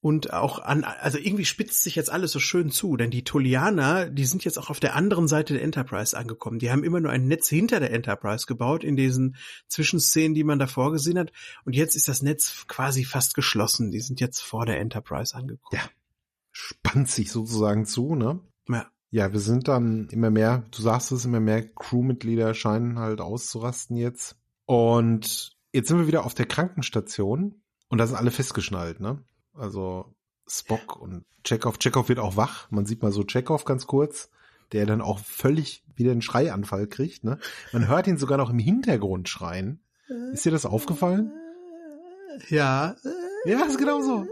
[0.03, 4.09] Und auch an, also irgendwie spitzt sich jetzt alles so schön zu, denn die Tolianer,
[4.09, 6.59] die sind jetzt auch auf der anderen Seite der Enterprise angekommen.
[6.59, 9.37] Die haben immer nur ein Netz hinter der Enterprise gebaut in diesen
[9.69, 11.31] Zwischenszenen, die man davor gesehen hat.
[11.63, 13.91] Und jetzt ist das Netz quasi fast geschlossen.
[13.91, 15.81] Die sind jetzt vor der Enterprise angekommen.
[15.81, 15.89] Ja.
[16.51, 18.41] Spannt sich sozusagen zu, ne?
[18.67, 18.91] Ja.
[19.09, 23.95] Ja, wir sind dann immer mehr, du sagst es, immer mehr Crewmitglieder scheinen halt auszurasten
[23.95, 24.35] jetzt.
[24.65, 29.23] Und jetzt sind wir wieder auf der Krankenstation und da sind alle festgeschnallt, ne?
[29.55, 30.13] Also
[30.47, 31.77] Spock und Chekhov.
[31.79, 32.69] Chekhov wird auch wach.
[32.71, 34.29] Man sieht mal so Chekhov ganz kurz,
[34.71, 37.37] der dann auch völlig wieder einen Schreianfall kriegt, ne?
[37.71, 39.79] Man hört ihn sogar noch im Hintergrund schreien.
[40.31, 41.31] Ist dir das aufgefallen?
[42.49, 42.95] Ja.
[43.45, 44.27] Ja, ist genau so.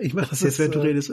[0.00, 1.12] Ich mach das, das jetzt, wenn du äh, redest.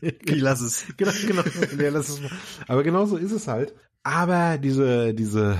[0.00, 0.84] ich lass es.
[0.96, 1.42] Genau, genau.
[1.82, 2.30] Ja, lass es mal.
[2.68, 3.74] Aber genau so ist es halt.
[4.02, 5.58] Aber diese, diese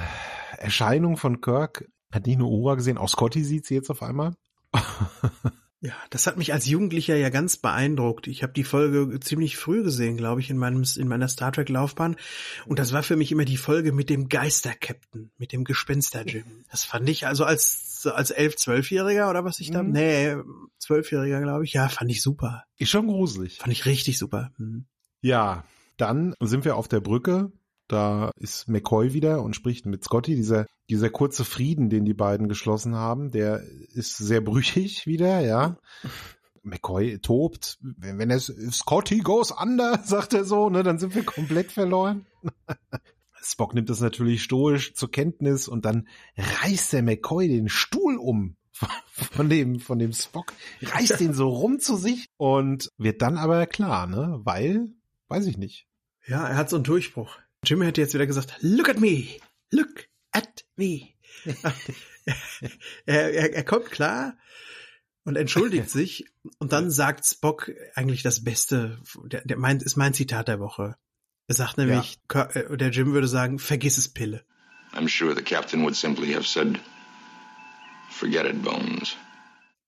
[0.58, 4.34] Erscheinung von Kirk hat nicht nur Ura gesehen, auch Scotty sieht sie jetzt auf einmal.
[5.84, 8.26] Ja, das hat mich als Jugendlicher ja ganz beeindruckt.
[8.26, 11.68] Ich habe die Folge ziemlich früh gesehen, glaube ich, in meinem in meiner Star Trek
[11.68, 12.16] Laufbahn
[12.64, 16.64] und das war für mich immer die Folge mit dem Geister-Captain, mit dem Gespenster-Jim.
[16.70, 19.92] Das fand ich also als als elf, zwölfjähriger oder was ich da, mhm.
[19.92, 20.36] nee,
[20.78, 22.64] zwölfjähriger, glaube ich, ja, fand ich super.
[22.78, 23.58] Ist schon gruselig.
[23.58, 24.52] Fand ich richtig super.
[24.56, 24.86] Mhm.
[25.20, 25.64] Ja,
[25.98, 27.52] dann sind wir auf der Brücke
[27.88, 30.34] da ist McCoy wieder und spricht mit Scotty.
[30.36, 33.62] Dieser, dieser kurze Frieden, den die beiden geschlossen haben, der
[33.94, 35.78] ist sehr brüchig wieder, ja.
[36.62, 41.24] McCoy tobt, wenn, wenn es Scotty goes under, sagt er so, ne, dann sind wir
[41.24, 42.26] komplett verloren.
[43.42, 48.56] Spock nimmt das natürlich stoisch zur Kenntnis und dann reißt der McCoy den Stuhl um
[48.72, 53.66] von dem, von dem Spock, reißt den so rum zu sich und wird dann aber
[53.66, 54.88] klar, ne, weil,
[55.28, 55.86] weiß ich nicht.
[56.26, 57.38] Ja, er hat so einen Durchbruch.
[57.64, 59.24] Jimmy hätte jetzt wieder gesagt, look at me,
[59.70, 61.08] look at me.
[63.06, 64.36] er, er, er kommt klar
[65.24, 66.26] und entschuldigt sich
[66.58, 70.96] und dann sagt Spock eigentlich das Beste, der, der meint, ist mein Zitat der Woche.
[71.46, 72.44] Er sagt nämlich, ja.
[72.50, 74.44] Äh, der Jim würde sagen, vergiss es Pille.
[74.92, 76.78] I'm sure the captain would simply have said,
[78.10, 79.16] forget it, Bones.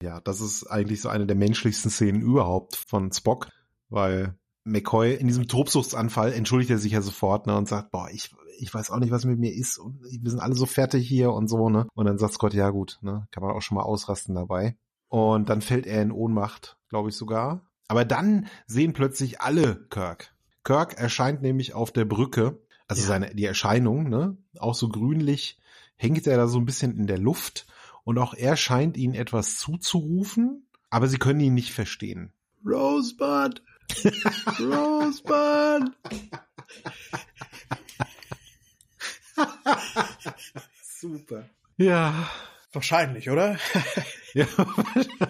[0.02, 3.48] Ja, das ist eigentlich so eine der menschlichsten Szenen überhaupt von Spock,
[3.88, 4.36] weil
[4.66, 8.72] McCoy in diesem Tobsuchtsanfall entschuldigt er sich ja sofort ne, und sagt, boah, ich, ich
[8.72, 11.48] weiß auch nicht, was mit mir ist und wir sind alle so fertig hier und
[11.48, 11.86] so, ne?
[11.94, 14.76] Und dann sagt Scott, ja gut, ne, kann man auch schon mal ausrasten dabei.
[15.08, 17.62] Und dann fällt er in Ohnmacht, glaube ich sogar.
[17.88, 20.34] Aber dann sehen plötzlich alle Kirk.
[20.64, 23.08] Kirk erscheint nämlich auf der Brücke, also ja.
[23.08, 25.60] seine, die Erscheinung, ne, auch so grünlich,
[25.96, 27.66] hängt er da so ein bisschen in der Luft
[28.02, 32.32] und auch er scheint ihnen etwas zuzurufen, aber sie können ihn nicht verstehen.
[32.64, 33.62] Rosebud!
[34.60, 35.92] Rosebud!
[40.82, 41.48] Super.
[41.76, 42.28] Ja.
[42.72, 43.56] Wahrscheinlich, oder?
[44.34, 44.46] ja,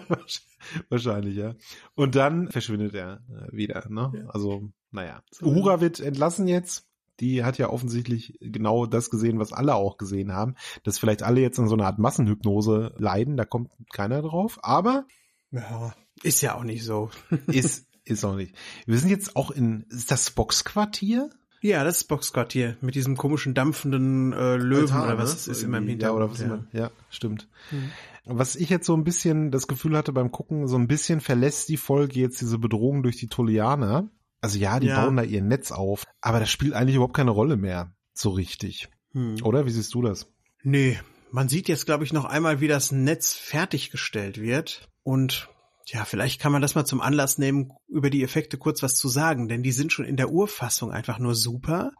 [0.89, 1.55] wahrscheinlich, ja.
[1.95, 4.11] Und dann verschwindet er äh, wieder, ne?
[4.13, 4.29] Ja.
[4.29, 5.23] Also, naja.
[5.41, 6.85] Uhura wird entlassen jetzt.
[7.19, 11.41] Die hat ja offensichtlich genau das gesehen, was alle auch gesehen haben, dass vielleicht alle
[11.41, 13.37] jetzt in so einer Art Massenhypnose leiden.
[13.37, 14.59] Da kommt keiner drauf.
[14.61, 15.05] Aber
[15.51, 17.09] ja, ist ja auch nicht so.
[17.47, 18.55] ist ist auch nicht.
[18.85, 21.29] Wir sind jetzt auch in, ist das Boxquartier?
[21.61, 25.35] Ja, das ist Boxquartier mit diesem komischen dampfenden äh, Löwen Altar, oder was ne?
[25.35, 26.19] es ist immer im Hintergrund.
[26.19, 26.45] Ja, oder was ja.
[26.45, 27.47] Immer, ja, stimmt.
[27.71, 27.91] Mhm.
[28.25, 31.69] Was ich jetzt so ein bisschen das Gefühl hatte beim Gucken, so ein bisschen verlässt
[31.69, 34.09] die Folge jetzt diese Bedrohung durch die Tolianer.
[34.41, 35.03] Also ja, die ja.
[35.03, 38.89] bauen da ihr Netz auf, aber das spielt eigentlich überhaupt keine Rolle mehr, so richtig.
[39.13, 39.37] Hm.
[39.43, 39.65] Oder?
[39.65, 40.31] Wie siehst du das?
[40.61, 40.99] Nee,
[41.31, 44.89] man sieht jetzt, glaube ich, noch einmal, wie das Netz fertiggestellt wird.
[45.03, 45.49] Und
[45.87, 49.07] ja, vielleicht kann man das mal zum Anlass nehmen, über die Effekte kurz was zu
[49.07, 51.91] sagen, denn die sind schon in der Urfassung einfach nur super.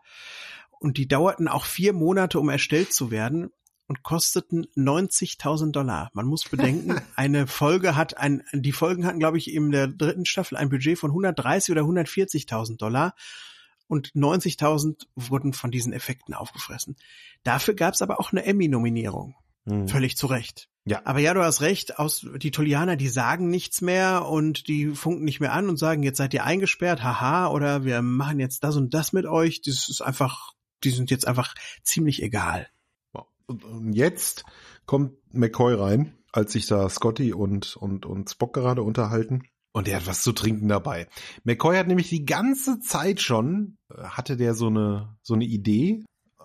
[0.80, 3.50] Und die dauerten auch vier Monate, um erstellt zu werden
[3.88, 6.12] und kosteten 90.000 Dollar.
[6.14, 10.26] Man muss bedenken, eine Folge hat ein, die Folgen hatten, glaube ich, in der dritten
[10.26, 13.16] Staffel ein Budget von 130 oder 140.000 Dollar
[13.88, 16.98] und 90.000 wurden von diesen Effekten aufgefressen.
[17.44, 19.36] Dafür gab es aber auch eine Emmy-Nominierung.
[19.64, 19.88] Mhm.
[19.88, 20.70] Völlig zu Recht.
[20.88, 21.02] Ja.
[21.04, 25.26] Aber ja, du hast recht, aus, die Tolianer, die sagen nichts mehr und die funken
[25.26, 28.78] nicht mehr an und sagen, jetzt seid ihr eingesperrt, haha, oder wir machen jetzt das
[28.78, 29.62] und das mit euch.
[29.62, 32.68] Das ist einfach, die sind jetzt einfach ziemlich egal.
[33.48, 34.44] Und jetzt
[34.86, 39.44] kommt McCoy rein, als sich da Scotty und, und, und Spock gerade unterhalten.
[39.72, 41.08] Und er hat was zu trinken dabei.
[41.44, 46.04] McCoy hat nämlich die ganze Zeit schon, äh, hatte der so eine, so eine Idee,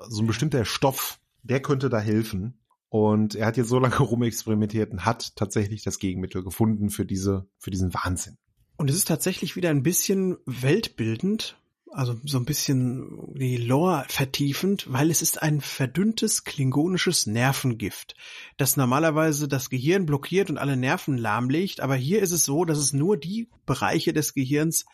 [0.09, 2.62] so ein bestimmter Stoff, der könnte da helfen.
[2.93, 7.49] Und er hat jetzt so lange rumexperimentiert und hat tatsächlich das Gegenmittel gefunden für diese,
[7.59, 8.37] für diesen Wahnsinn.
[8.77, 11.57] Und es ist tatsächlich wieder ein bisschen weltbildend,
[11.91, 18.15] also so ein bisschen die Lore vertiefend, weil es ist ein verdünntes klingonisches Nervengift,
[18.59, 22.77] das normalerweise das Gehirn blockiert und alle Nerven lahmlegt, aber hier ist es so, dass
[22.77, 24.85] es nur die Bereiche des Gehirns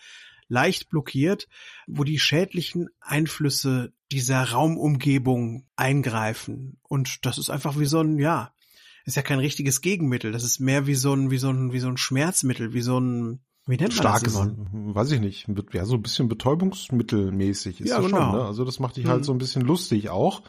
[0.49, 1.49] leicht blockiert,
[1.87, 6.79] wo die schädlichen Einflüsse dieser Raumumgebung eingreifen.
[6.83, 8.53] Und das ist einfach wie so ein, ja,
[9.05, 10.33] ist ja kein richtiges Gegenmittel.
[10.33, 12.99] Das ist mehr wie so ein, wie so ein, wie so ein Schmerzmittel, wie so
[12.99, 14.51] ein, wie nennt man Starkes, das?
[14.73, 18.31] Weiß ich nicht, ja, so ein bisschen betäubungsmittelmäßig ist Ja, das genau.
[18.31, 18.45] schon, ne?
[18.45, 19.25] Also das macht dich halt Mhm.
[19.25, 20.43] so ein bisschen lustig auch.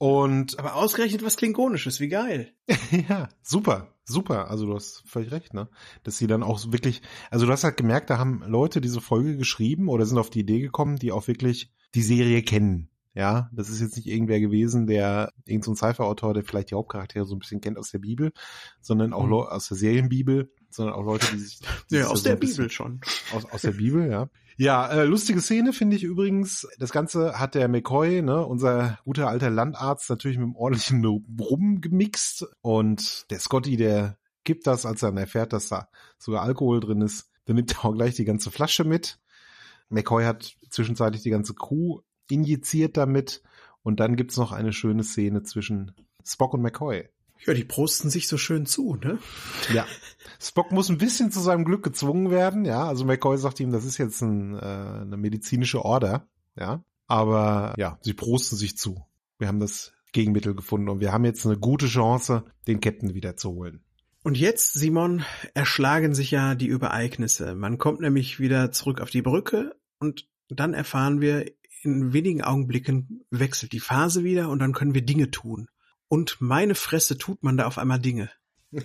[0.00, 2.54] Und Aber ausgerechnet was Klingonisches, wie geil.
[3.08, 4.48] ja, super, super.
[4.50, 5.68] Also du hast völlig recht, ne?
[6.04, 9.36] Dass sie dann auch wirklich, also du hast halt gemerkt, da haben Leute diese Folge
[9.36, 12.88] geschrieben oder sind auf die Idee gekommen, die auch wirklich die Serie kennen.
[13.12, 16.76] Ja, das ist jetzt nicht irgendwer gewesen, der irgendein so ein Cypher-Autor, der vielleicht die
[16.76, 18.32] Hauptcharaktere so ein bisschen kennt aus der Bibel,
[18.80, 19.32] sondern auch Mhm.
[19.34, 21.58] Aus der Serienbibel, sondern auch Leute, die sich
[21.90, 23.00] die Ja, sich aus so der Bibel schon.
[23.34, 24.30] aus, aus der Bibel, ja.
[24.60, 26.68] Ja, äh, lustige Szene finde ich übrigens.
[26.78, 31.80] Das Ganze hat der McCoy, ne, unser guter alter Landarzt, natürlich mit einem ordentlichen Rum
[31.80, 32.46] gemixt.
[32.60, 35.88] Und der Scotty, der gibt das, als er dann erfährt, dass da
[36.18, 37.30] sogar Alkohol drin ist.
[37.46, 39.18] Dann nimmt er auch gleich die ganze Flasche mit.
[39.88, 43.42] McCoy hat zwischenzeitlich die ganze Crew injiziert damit.
[43.82, 45.92] Und dann gibt's noch eine schöne Szene zwischen
[46.22, 47.08] Spock und McCoy.
[47.46, 49.18] Ja, die prosten sich so schön zu, ne?
[49.72, 49.86] Ja.
[50.40, 52.86] Spock muss ein bisschen zu seinem Glück gezwungen werden, ja.
[52.86, 56.84] Also McCoy sagt ihm, das ist jetzt ein, äh, eine medizinische Order, ja.
[57.06, 59.04] Aber ja, sie prosten sich zu.
[59.38, 63.82] Wir haben das Gegenmittel gefunden und wir haben jetzt eine gute Chance, den Captain wiederzuholen.
[64.22, 65.24] Und jetzt, Simon,
[65.54, 67.54] erschlagen sich ja die Übereignisse.
[67.54, 71.46] Man kommt nämlich wieder zurück auf die Brücke und dann erfahren wir,
[71.82, 75.68] in wenigen Augenblicken wechselt die Phase wieder und dann können wir Dinge tun.
[76.10, 78.30] Und meine Fresse tut man da auf einmal Dinge.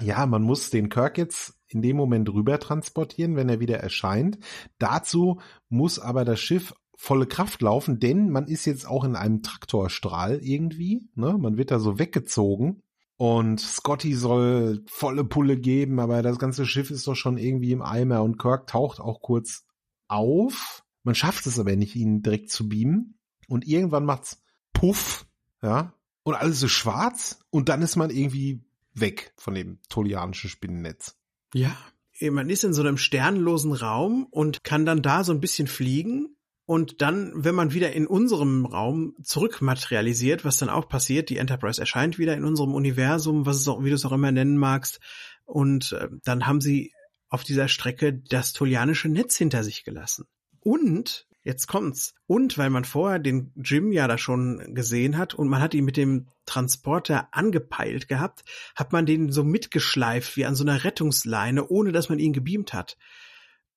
[0.00, 4.38] Ja, man muss den Kirk jetzt in dem Moment rüber transportieren, wenn er wieder erscheint.
[4.78, 9.42] Dazu muss aber das Schiff volle Kraft laufen, denn man ist jetzt auch in einem
[9.42, 11.08] Traktorstrahl irgendwie.
[11.14, 11.36] Ne?
[11.36, 12.82] Man wird da so weggezogen.
[13.16, 17.82] Und Scotty soll volle Pulle geben, aber das ganze Schiff ist doch schon irgendwie im
[17.82, 19.66] Eimer und Kirk taucht auch kurz
[20.06, 20.84] auf.
[21.02, 23.18] Man schafft es aber nicht, ihn direkt zu beamen.
[23.48, 24.40] Und irgendwann macht's
[24.72, 25.26] Puff,
[25.62, 25.92] ja,
[26.22, 28.60] und alles ist schwarz und dann ist man irgendwie
[28.92, 31.16] weg von dem tolianischen Spinnennetz.
[31.54, 31.76] Ja.
[32.20, 36.36] Man ist in so einem sternlosen Raum und kann dann da so ein bisschen fliegen.
[36.66, 41.80] Und dann, wenn man wieder in unserem Raum zurückmaterialisiert, was dann auch passiert, die Enterprise
[41.80, 45.00] erscheint wieder in unserem Universum, was es auch, wie du es auch immer nennen magst.
[45.44, 46.92] Und äh, dann haben sie
[47.30, 50.26] auf dieser Strecke das tolianische Netz hinter sich gelassen.
[50.60, 55.48] Und, jetzt kommt's, und weil man vorher den Jim ja da schon gesehen hat und
[55.48, 58.44] man hat ihn mit dem Transporter angepeilt gehabt,
[58.76, 62.74] hat man den so mitgeschleift wie an so einer Rettungsleine, ohne dass man ihn gebeamt
[62.74, 62.98] hat.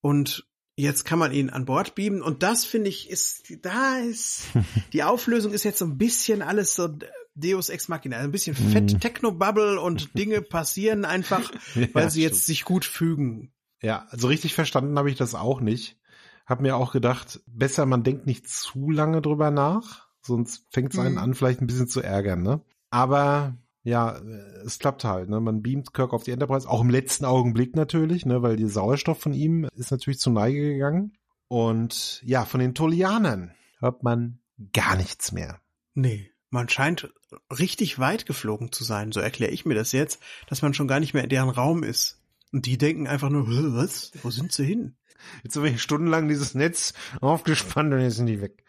[0.02, 0.46] Und
[0.76, 4.42] jetzt kann man ihn an Bord beamen und das finde ich ist, da ist,
[4.92, 6.90] die Auflösung ist jetzt so ein bisschen alles so
[7.34, 9.00] Deus Ex Machina, ein bisschen fett Mhm.
[9.00, 11.50] Technobubble und Dinge passieren einfach,
[11.94, 13.54] weil sie jetzt sich gut fügen.
[13.80, 15.96] Ja, also richtig verstanden habe ich das auch nicht.
[16.46, 20.98] Hab mir auch gedacht, besser man denkt nicht zu lange drüber nach, sonst fängt es
[21.00, 21.18] einen Mhm.
[21.18, 22.60] an, vielleicht ein bisschen zu ärgern, ne?
[22.90, 24.20] Aber ja,
[24.64, 25.40] es klappt halt, ne?
[25.40, 28.42] Man beamt Kirk auf die Enterprise, auch im letzten Augenblick natürlich, ne?
[28.42, 31.16] Weil der Sauerstoff von ihm ist natürlich zu Neige gegangen.
[31.48, 34.38] Und ja, von den Tolianern hört man
[34.72, 35.60] gar nichts mehr.
[35.94, 37.12] Nee, man scheint
[37.50, 41.00] richtig weit geflogen zu sein, so erkläre ich mir das jetzt, dass man schon gar
[41.00, 42.20] nicht mehr in deren Raum ist.
[42.52, 44.12] Und die denken einfach nur, "Hä, was?
[44.22, 44.96] Wo sind sie hin?
[45.42, 48.64] Jetzt haben wir stundenlang dieses Netz aufgespannt und jetzt sind die weg.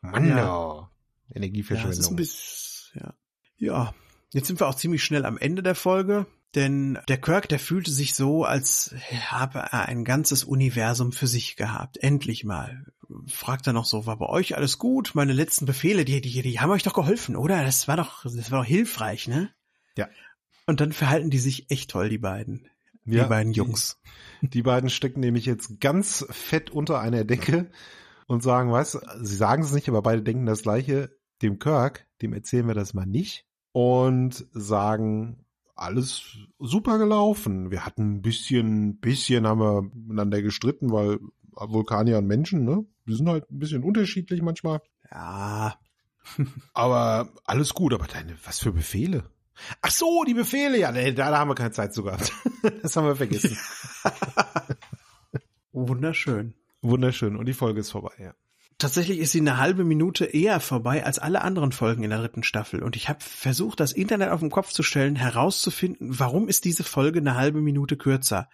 [0.00, 0.36] Mann, Ja.
[0.36, 0.44] ja.
[0.44, 0.88] Ja,
[1.28, 2.12] ist Energieverschwendung.
[2.12, 3.14] ein bisschen, ja.
[3.56, 3.94] Ja,
[4.32, 7.90] jetzt sind wir auch ziemlich schnell am Ende der Folge, denn der Kirk, der fühlte
[7.90, 8.94] sich so, als
[9.26, 11.98] habe er ein ganzes Universum für sich gehabt.
[11.98, 12.86] Endlich mal.
[13.26, 15.14] Fragt er noch so, war bei euch alles gut?
[15.14, 17.64] Meine letzten Befehle, die, die, die haben euch doch geholfen, oder?
[17.64, 19.50] Das war doch, das war doch hilfreich, ne?
[19.96, 20.08] Ja.
[20.66, 22.68] Und dann verhalten die sich echt toll, die beiden.
[23.10, 23.98] Die Ja, beiden Jungs.
[24.42, 27.70] Die beiden stecken nämlich jetzt ganz fett unter einer Decke
[28.26, 31.16] und sagen, weißt du, sie sagen es nicht, aber beide denken das Gleiche.
[31.42, 35.44] Dem Kirk, dem erzählen wir das mal nicht und sagen,
[35.76, 37.70] alles super gelaufen.
[37.70, 41.18] Wir hatten ein bisschen, bisschen haben wir miteinander gestritten, weil
[41.52, 44.80] Vulkanier und Menschen, ne, die sind halt ein bisschen unterschiedlich manchmal.
[45.10, 45.78] Ja,
[46.72, 49.24] Aber alles gut, aber deine, was für Befehle?
[49.82, 52.32] Ach so, die Befehle, ja, da, da haben wir keine Zeit zu gehabt.
[52.82, 53.56] das haben wir vergessen.
[55.72, 56.54] Wunderschön.
[56.82, 57.36] Wunderschön.
[57.36, 58.34] Und die Folge ist vorbei, ja.
[58.78, 62.44] Tatsächlich ist sie eine halbe Minute eher vorbei als alle anderen Folgen in der dritten
[62.44, 62.80] Staffel.
[62.80, 66.84] Und ich habe versucht, das Internet auf den Kopf zu stellen, herauszufinden, warum ist diese
[66.84, 68.48] Folge eine halbe Minute kürzer.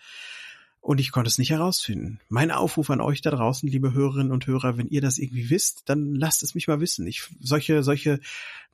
[0.84, 2.20] Und ich konnte es nicht herausfinden.
[2.28, 5.88] Mein Aufruf an euch da draußen, liebe Hörerinnen und Hörer, wenn ihr das irgendwie wisst,
[5.88, 7.06] dann lasst es mich mal wissen.
[7.06, 8.20] Ich, solche, solche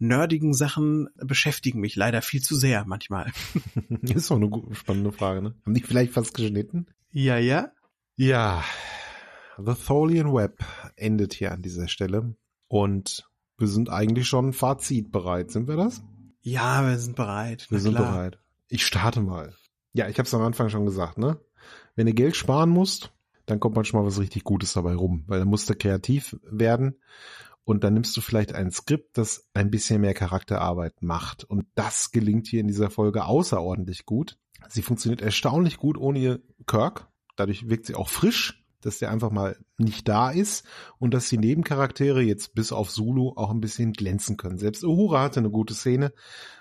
[0.01, 3.31] nerdigen Sachen beschäftigen mich leider viel zu sehr manchmal.
[4.03, 5.55] ist doch eine spannende Frage, ne?
[5.65, 6.89] Haben die vielleicht fast geschnitten?
[7.13, 7.71] Ja, ja.
[8.17, 8.65] Ja,
[9.57, 10.65] The Tholian Web
[10.97, 12.35] endet hier an dieser Stelle.
[12.67, 15.53] Und wir sind eigentlich schon Fazit bereit.
[15.53, 16.03] Sind wir das?
[16.41, 17.69] Ja, wir sind bereit.
[17.71, 18.11] Wir sind klar.
[18.11, 18.39] bereit.
[18.67, 19.55] Ich starte mal.
[19.93, 21.39] Ja, ich habe es am Anfang schon gesagt, ne?
[22.01, 23.13] Wenn du Geld sparen musst,
[23.45, 26.97] dann kommt manchmal was richtig Gutes dabei rum, weil dann musst du kreativ werden
[27.65, 31.45] und dann nimmst du vielleicht ein Skript, das ein bisschen mehr Charakterarbeit macht.
[31.45, 34.39] Und das gelingt hier in dieser Folge außerordentlich gut.
[34.71, 37.07] Sie funktioniert erstaunlich gut ohne ihr Kirk.
[37.37, 40.65] Dadurch wirkt sie auch frisch dass der einfach mal nicht da ist
[40.99, 44.57] und dass die Nebencharaktere jetzt bis auf Zulu auch ein bisschen glänzen können.
[44.57, 46.15] Selbst Uhura hatte eine gute Szene,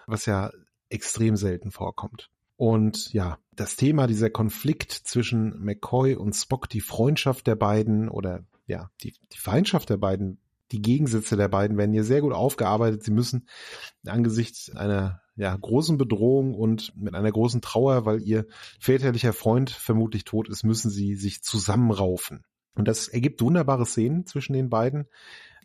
[0.06, 0.52] was ja
[0.90, 2.30] extrem selten vorkommt.
[2.60, 8.44] Und ja, das Thema dieser Konflikt zwischen McCoy und Spock, die Freundschaft der beiden oder
[8.68, 10.42] ja, die, die Feindschaft der beiden,
[10.74, 13.02] die Gegensätze der beiden werden hier sehr gut aufgearbeitet.
[13.02, 13.48] Sie müssen
[14.06, 18.46] angesichts einer ja, großen Bedrohung und mit einer großen Trauer, weil ihr
[18.78, 22.44] väterlicher Freund vermutlich tot ist, müssen sie sich zusammenraufen.
[22.76, 25.08] Und das ergibt wunderbare Szenen zwischen den beiden.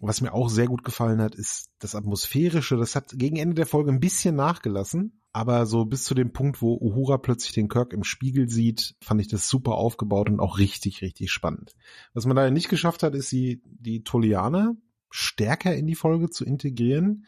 [0.01, 2.77] Was mir auch sehr gut gefallen hat, ist das Atmosphärische.
[2.77, 5.21] Das hat gegen Ende der Folge ein bisschen nachgelassen.
[5.35, 9.21] Aber so bis zu dem Punkt, wo Uhura plötzlich den Kirk im Spiegel sieht, fand
[9.21, 11.75] ich das super aufgebaut und auch richtig, richtig spannend.
[12.15, 14.77] Was man leider nicht geschafft hat, ist die, die Tolianer
[15.11, 17.27] stärker in die Folge zu integrieren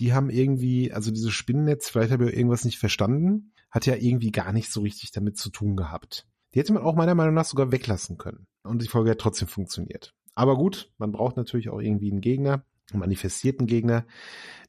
[0.00, 4.32] die haben irgendwie, also dieses Spinnennetz, vielleicht habe ich irgendwas nicht verstanden, hat ja irgendwie
[4.32, 6.26] gar nicht so richtig damit zu tun gehabt.
[6.54, 8.46] Die hätte man auch meiner Meinung nach sogar weglassen können.
[8.64, 10.14] Und die Folge hat trotzdem funktioniert.
[10.34, 12.64] Aber gut, man braucht natürlich auch irgendwie einen Gegner,
[12.98, 14.06] manifestierten Gegner.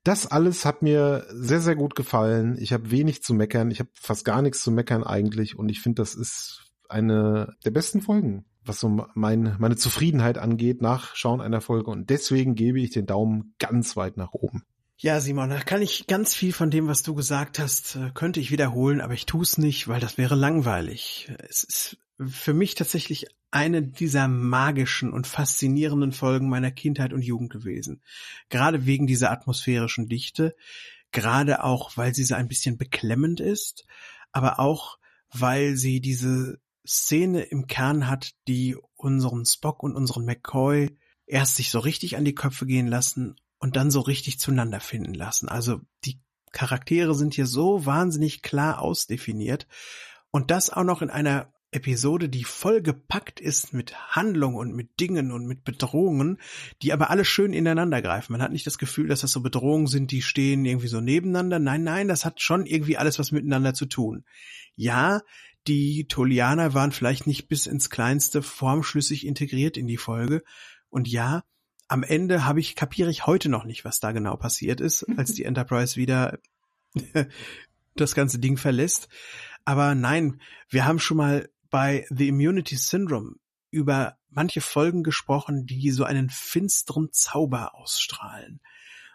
[0.03, 2.57] Das alles hat mir sehr, sehr gut gefallen.
[2.59, 3.69] Ich habe wenig zu meckern.
[3.71, 5.57] Ich habe fast gar nichts zu meckern eigentlich.
[5.57, 10.81] Und ich finde, das ist eine der besten Folgen, was so mein, meine Zufriedenheit angeht
[10.81, 11.91] nach Schauen einer Folge.
[11.91, 14.63] Und deswegen gebe ich den Daumen ganz weit nach oben.
[14.97, 18.39] Ja, Simon, da kann ich ganz viel von dem, was du gesagt hast, äh, könnte
[18.39, 21.33] ich wiederholen, aber ich tue es nicht, weil das wäre langweilig.
[21.49, 27.51] Es ist für mich tatsächlich eine dieser magischen und faszinierenden Folgen meiner Kindheit und Jugend
[27.51, 28.01] gewesen.
[28.49, 30.55] Gerade wegen dieser atmosphärischen Dichte,
[31.11, 33.85] gerade auch, weil sie so ein bisschen beklemmend ist,
[34.31, 34.97] aber auch,
[35.29, 41.69] weil sie diese Szene im Kern hat, die unseren Spock und unseren McCoy erst sich
[41.69, 45.47] so richtig an die Köpfe gehen lassen und dann so richtig zueinander finden lassen.
[45.49, 46.19] Also die
[46.51, 49.67] Charaktere sind hier so wahnsinnig klar ausdefiniert
[50.31, 54.99] und das auch noch in einer Episode, die voll gepackt ist mit Handlung und mit
[54.99, 56.37] Dingen und mit Bedrohungen,
[56.81, 58.33] die aber alle schön ineinander greifen.
[58.33, 61.59] Man hat nicht das Gefühl, dass das so Bedrohungen sind, die stehen irgendwie so nebeneinander.
[61.59, 64.25] Nein, nein, das hat schon irgendwie alles was miteinander zu tun.
[64.75, 65.21] Ja,
[65.67, 70.43] die Tolianer waren vielleicht nicht bis ins kleinste formschlüssig integriert in die Folge.
[70.89, 71.43] Und ja,
[71.87, 75.33] am Ende habe ich, kapiere ich heute noch nicht, was da genau passiert ist, als
[75.33, 76.39] die Enterprise wieder
[77.95, 79.07] das ganze Ding verlässt.
[79.63, 83.37] Aber nein, wir haben schon mal bei The Immunity Syndrome
[83.71, 88.61] über manche Folgen gesprochen, die so einen finsteren Zauber ausstrahlen.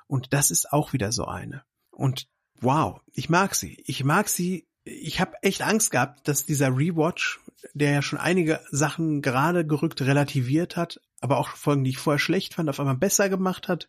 [0.06, 1.64] Und das ist auch wieder so eine.
[1.90, 2.28] Und
[2.60, 3.82] wow, ich mag sie.
[3.86, 4.66] Ich mag sie.
[4.84, 7.40] Ich habe echt Angst gehabt, dass dieser Rewatch,
[7.74, 12.20] der ja schon einige Sachen gerade gerückt relativiert hat, aber auch Folgen, die ich vorher
[12.20, 13.88] schlecht fand, auf einmal besser gemacht hat.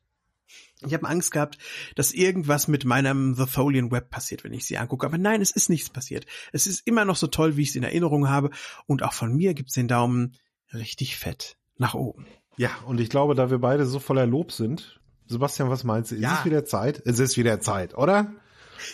[0.85, 1.57] Ich habe Angst gehabt,
[1.95, 5.05] dass irgendwas mit meinem The Tholian Web passiert, wenn ich sie angucke.
[5.05, 6.25] Aber nein, es ist nichts passiert.
[6.51, 8.51] Es ist immer noch so toll, wie ich es in Erinnerung habe.
[8.85, 10.35] Und auch von mir gibt's den Daumen
[10.73, 12.27] richtig fett nach oben.
[12.57, 16.15] Ja, und ich glaube, da wir beide so voller Lob sind, Sebastian, was meinst du?
[16.15, 16.37] Ist ja.
[16.39, 17.01] es wieder Zeit?
[17.05, 18.33] Es ist wieder Zeit, oder?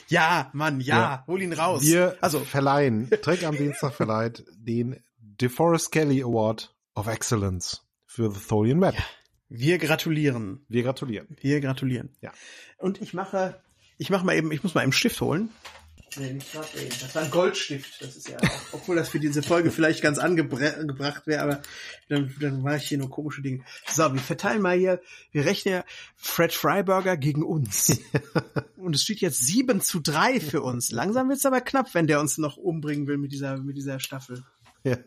[0.07, 1.23] Ja, Mann, ja, ja.
[1.27, 1.83] hol ihn raus.
[1.83, 8.39] Wir also verleihen, Trick am Dienstag verleiht den DeForest Kelly Award of Excellence für The
[8.39, 8.95] Tholian Web.
[8.95, 9.03] Ja.
[9.55, 10.65] Wir gratulieren.
[10.67, 11.27] Wir gratulieren.
[11.39, 12.09] Wir gratulieren.
[12.21, 12.31] Ja.
[12.79, 13.61] Und ich mache,
[13.99, 15.49] ich mache mal eben, ich muss mal einen Stift holen.
[16.17, 16.89] Nee, nicht grad eben.
[16.99, 18.01] Das war ein Goldstift.
[18.01, 21.61] Das ist ja, auch, obwohl das für diese Folge vielleicht ganz angebracht wäre, aber
[22.09, 23.63] dann, dann mache ich hier nur komische Dinge.
[23.85, 24.99] So, wir verteilen mal hier,
[25.31, 25.85] wir rechnen ja
[26.15, 28.01] Fred Freiburger gegen uns.
[28.77, 30.89] Und es steht jetzt 7 zu 3 für uns.
[30.89, 34.43] Langsam wird's aber knapp, wenn der uns noch umbringen will mit dieser, mit dieser Staffel.
[34.83, 34.97] Ja.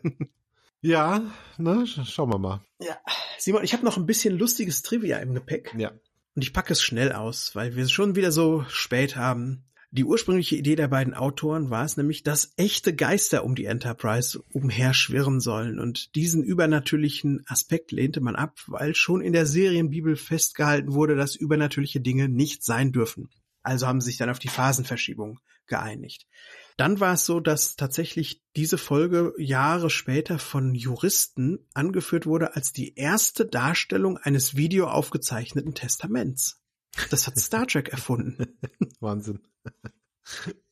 [0.81, 1.21] Ja,
[1.57, 2.61] ne, schauen wir mal.
[2.79, 2.97] Ja,
[3.37, 5.73] Simon, ich habe noch ein bisschen lustiges Trivia im Gepäck.
[5.77, 5.91] Ja.
[6.35, 9.63] Und ich packe es schnell aus, weil wir es schon wieder so spät haben.
[9.89, 14.43] Die ursprüngliche Idee der beiden Autoren war es nämlich, dass echte Geister um die Enterprise
[14.53, 15.79] umherschwirren sollen.
[15.79, 21.35] Und diesen übernatürlichen Aspekt lehnte man ab, weil schon in der Serienbibel festgehalten wurde, dass
[21.35, 23.29] übernatürliche Dinge nicht sein dürfen.
[23.63, 26.27] Also haben sie sich dann auf die Phasenverschiebung geeinigt.
[26.77, 32.71] Dann war es so, dass tatsächlich diese Folge Jahre später von Juristen angeführt wurde als
[32.71, 36.61] die erste Darstellung eines videoaufgezeichneten Testaments.
[37.09, 38.57] Das hat Star Trek erfunden.
[38.99, 39.39] Wahnsinn.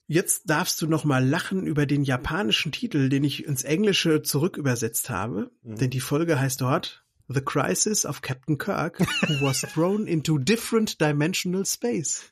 [0.07, 5.09] Jetzt darfst du noch mal lachen über den japanischen Titel, den ich ins Englische zurückübersetzt
[5.09, 5.77] habe, mhm.
[5.77, 11.01] denn die Folge heißt dort The Crisis of Captain Kirk, who was thrown into different
[11.01, 12.31] dimensional space.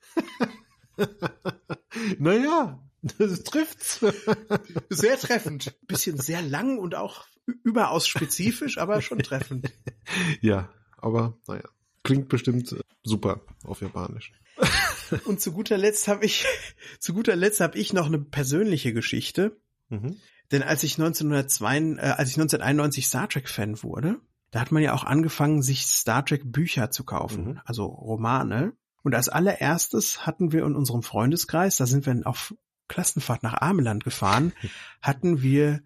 [2.20, 2.80] naja,
[3.18, 4.00] das trifft's.
[4.90, 5.76] Sehr treffend.
[5.88, 7.26] Bisschen sehr lang und auch
[7.64, 9.72] überaus spezifisch, aber schon treffend.
[10.42, 11.68] Ja, aber naja.
[12.04, 14.34] Klingt bestimmt super auf Japanisch.
[15.26, 16.46] Und zu guter Letzt habe ich,
[17.00, 19.58] zu guter Letzt habe ich noch eine persönliche Geschichte.
[19.88, 20.18] Mhm.
[20.52, 24.20] Denn als ich 1902, äh, als ich 1991 Star Trek Fan wurde,
[24.52, 27.62] da hat man ja auch angefangen, sich Star Trek Bücher zu kaufen, mhm.
[27.64, 28.74] also Romane.
[29.02, 32.54] Und als allererstes hatten wir in unserem Freundeskreis, da sind wir auf
[32.94, 34.54] Klassenfahrt nach Ameland gefahren,
[35.02, 35.82] hatten wir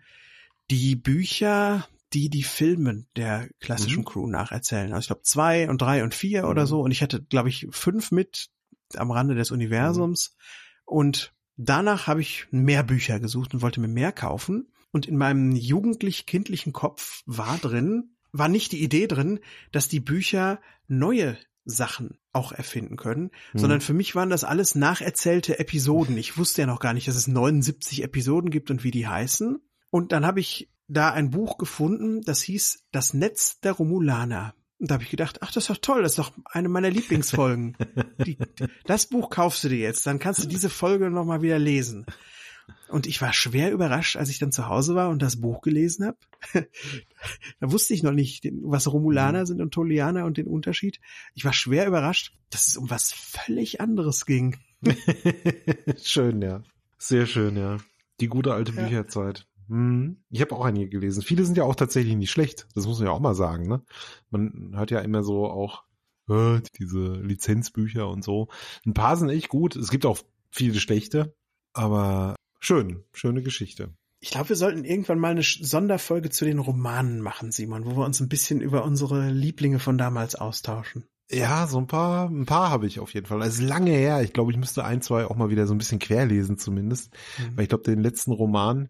[0.70, 4.06] die Bücher die die Filme der klassischen mhm.
[4.06, 4.94] Crew nacherzählen.
[4.94, 6.50] Also ich glaube zwei und drei und vier mhm.
[6.50, 6.82] oder so.
[6.82, 8.50] Und ich hatte, glaube ich, fünf mit
[8.96, 10.32] am Rande des Universums.
[10.32, 10.38] Mhm.
[10.86, 14.72] Und danach habe ich mehr Bücher gesucht und wollte mir mehr kaufen.
[14.92, 19.40] Und in meinem jugendlich-kindlichen Kopf war drin, war nicht die Idee drin,
[19.72, 23.60] dass die Bücher neue Sachen auch erfinden können, mhm.
[23.60, 26.18] sondern für mich waren das alles nacherzählte Episoden.
[26.18, 29.60] Ich wusste ja noch gar nicht, dass es 79 Episoden gibt und wie die heißen.
[29.90, 34.54] Und dann habe ich da ein Buch gefunden, das hieß Das Netz der Romulaner.
[34.80, 36.92] Und da habe ich gedacht, ach, das ist doch toll, das ist doch eine meiner
[36.92, 37.76] Lieblingsfolgen.
[38.26, 38.38] Die,
[38.86, 42.06] das Buch kaufst du dir jetzt, dann kannst du diese Folge nochmal wieder lesen.
[42.90, 46.06] Und ich war schwer überrascht, als ich dann zu Hause war und das Buch gelesen
[46.06, 46.18] habe.
[47.60, 51.00] da wusste ich noch nicht, was Romulaner sind und Tolianer und den Unterschied.
[51.34, 54.58] Ich war schwer überrascht, dass es um was völlig anderes ging.
[56.02, 56.64] schön, ja.
[56.98, 57.78] Sehr schön, ja.
[58.20, 58.84] Die gute alte ja.
[58.84, 59.48] Bücherzeit.
[59.68, 60.24] Hm.
[60.30, 61.24] Ich habe auch einige gelesen.
[61.24, 62.68] Viele sind ja auch tatsächlich nicht schlecht.
[62.74, 63.68] Das muss man ja auch mal sagen.
[63.68, 63.84] Ne?
[64.30, 65.84] Man hört ja immer so auch
[66.30, 68.48] äh, diese Lizenzbücher und so.
[68.86, 69.76] Ein paar sind echt gut.
[69.76, 70.20] Es gibt auch
[70.52, 71.36] viele schlechte,
[71.74, 73.94] aber schön, schöne Geschichte.
[74.20, 78.06] Ich glaube, wir sollten irgendwann mal eine Sonderfolge zu den Romanen machen, Simon, wo wir
[78.06, 81.06] uns ein bisschen über unsere Lieblinge von damals austauschen.
[81.30, 83.42] Ja, so ein paar, ein paar habe ich auf jeden Fall.
[83.42, 84.22] Es ist lange her.
[84.22, 87.14] Ich glaube, ich müsste ein, zwei auch mal wieder so ein bisschen querlesen zumindest.
[87.38, 87.58] Mhm.
[87.58, 88.90] Weil ich glaube, den letzten Roman,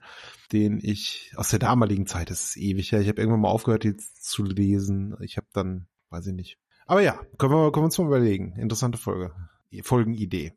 [0.51, 3.01] den ich aus der damaligen Zeit, das ist ewig her.
[3.01, 5.15] Ich habe irgendwann mal aufgehört, jetzt zu lesen.
[5.22, 6.59] Ich habe dann, weiß ich nicht.
[6.86, 8.53] Aber ja, können wir, können wir uns mal überlegen.
[8.53, 9.34] Interessante Folge.
[9.82, 10.53] Folgenidee.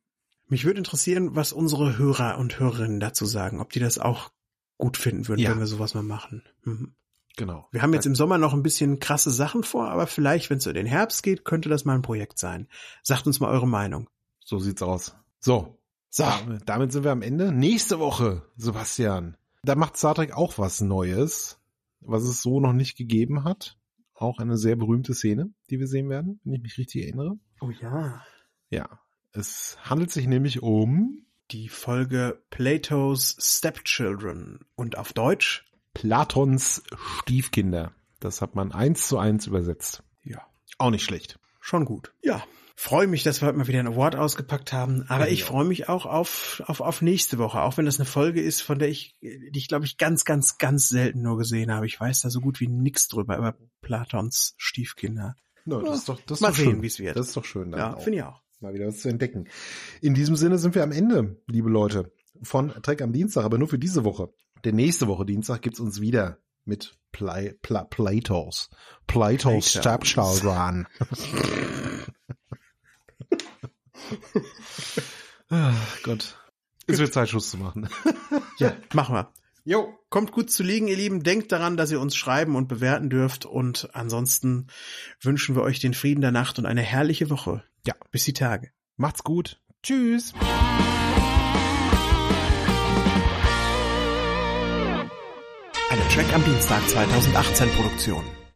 [0.51, 4.30] Mich würde interessieren, was unsere Hörer und Hörerinnen dazu sagen, ob die das auch
[4.76, 5.51] gut finden würden, ja.
[5.51, 6.42] wenn wir sowas mal machen.
[6.64, 6.94] Mhm.
[7.36, 7.68] Genau.
[7.70, 10.64] Wir haben jetzt im Sommer noch ein bisschen krasse Sachen vor, aber vielleicht, wenn es
[10.64, 12.66] so in den Herbst geht, könnte das mal ein Projekt sein.
[13.03, 14.11] Sagt uns mal eure Meinung.
[14.44, 15.14] So sieht's aus.
[15.38, 15.78] So.
[16.11, 16.24] So.
[16.66, 17.53] Damit sind wir am Ende.
[17.53, 19.36] Nächste Woche, Sebastian.
[19.62, 21.61] Da macht Star Trek auch was Neues,
[22.01, 23.78] was es so noch nicht gegeben hat.
[24.14, 27.38] Auch eine sehr berühmte Szene, die wir sehen werden, wenn ich mich richtig erinnere.
[27.61, 28.22] Oh ja.
[28.70, 29.01] Ja.
[29.32, 35.64] Es handelt sich nämlich um die Folge Plato's Stepchildren und auf Deutsch
[35.94, 37.92] Platons Stiefkinder.
[38.20, 40.02] Das hat man eins zu eins übersetzt.
[40.22, 40.46] Ja.
[40.78, 41.38] Auch nicht schlecht.
[41.60, 42.12] Schon gut.
[42.22, 42.42] Ja.
[42.76, 45.04] Freue mich, dass wir heute mal wieder ein Award ausgepackt haben.
[45.08, 47.60] Aber ja, ich freue mich auch auf, auf, auf nächste Woche.
[47.60, 50.56] Auch wenn das eine Folge ist, von der ich, die ich glaube ich ganz, ganz,
[50.56, 51.86] ganz selten nur gesehen habe.
[51.86, 55.36] Ich weiß da so gut wie nichts drüber, über Platons Stiefkinder.
[55.66, 57.16] No, das ist doch, das ist mal doch sehen, wie es wird.
[57.16, 57.70] Das ist doch schön.
[57.72, 58.39] Ja, finde ich auch.
[58.61, 59.48] Mal wieder was zu entdecken.
[60.02, 63.68] In diesem Sinne sind wir am Ende, liebe Leute, von Trek am Dienstag, aber nur
[63.68, 64.28] für diese Woche.
[64.64, 66.36] Der nächste Woche Dienstag gibt's uns wieder
[66.66, 68.68] mit Play, Pla, Platos.
[69.06, 70.86] Platos Stepchildren.
[75.49, 76.37] Ach Gott.
[76.87, 77.88] Es wird Zeit, Schluss zu machen.
[78.58, 79.32] ja, machen wir.
[79.64, 81.22] Jo, kommt gut zu liegen, ihr Lieben.
[81.22, 83.46] Denkt daran, dass ihr uns schreiben und bewerten dürft.
[83.46, 84.66] Und ansonsten
[85.22, 87.64] wünschen wir euch den Frieden der Nacht und eine herrliche Woche.
[87.86, 87.94] Ja.
[88.11, 88.70] Bis die Tage.
[88.96, 89.61] Macht's gut.
[89.82, 90.32] Tschüss.
[95.90, 98.24] Eine Track am Dienstag 2018 Produktion.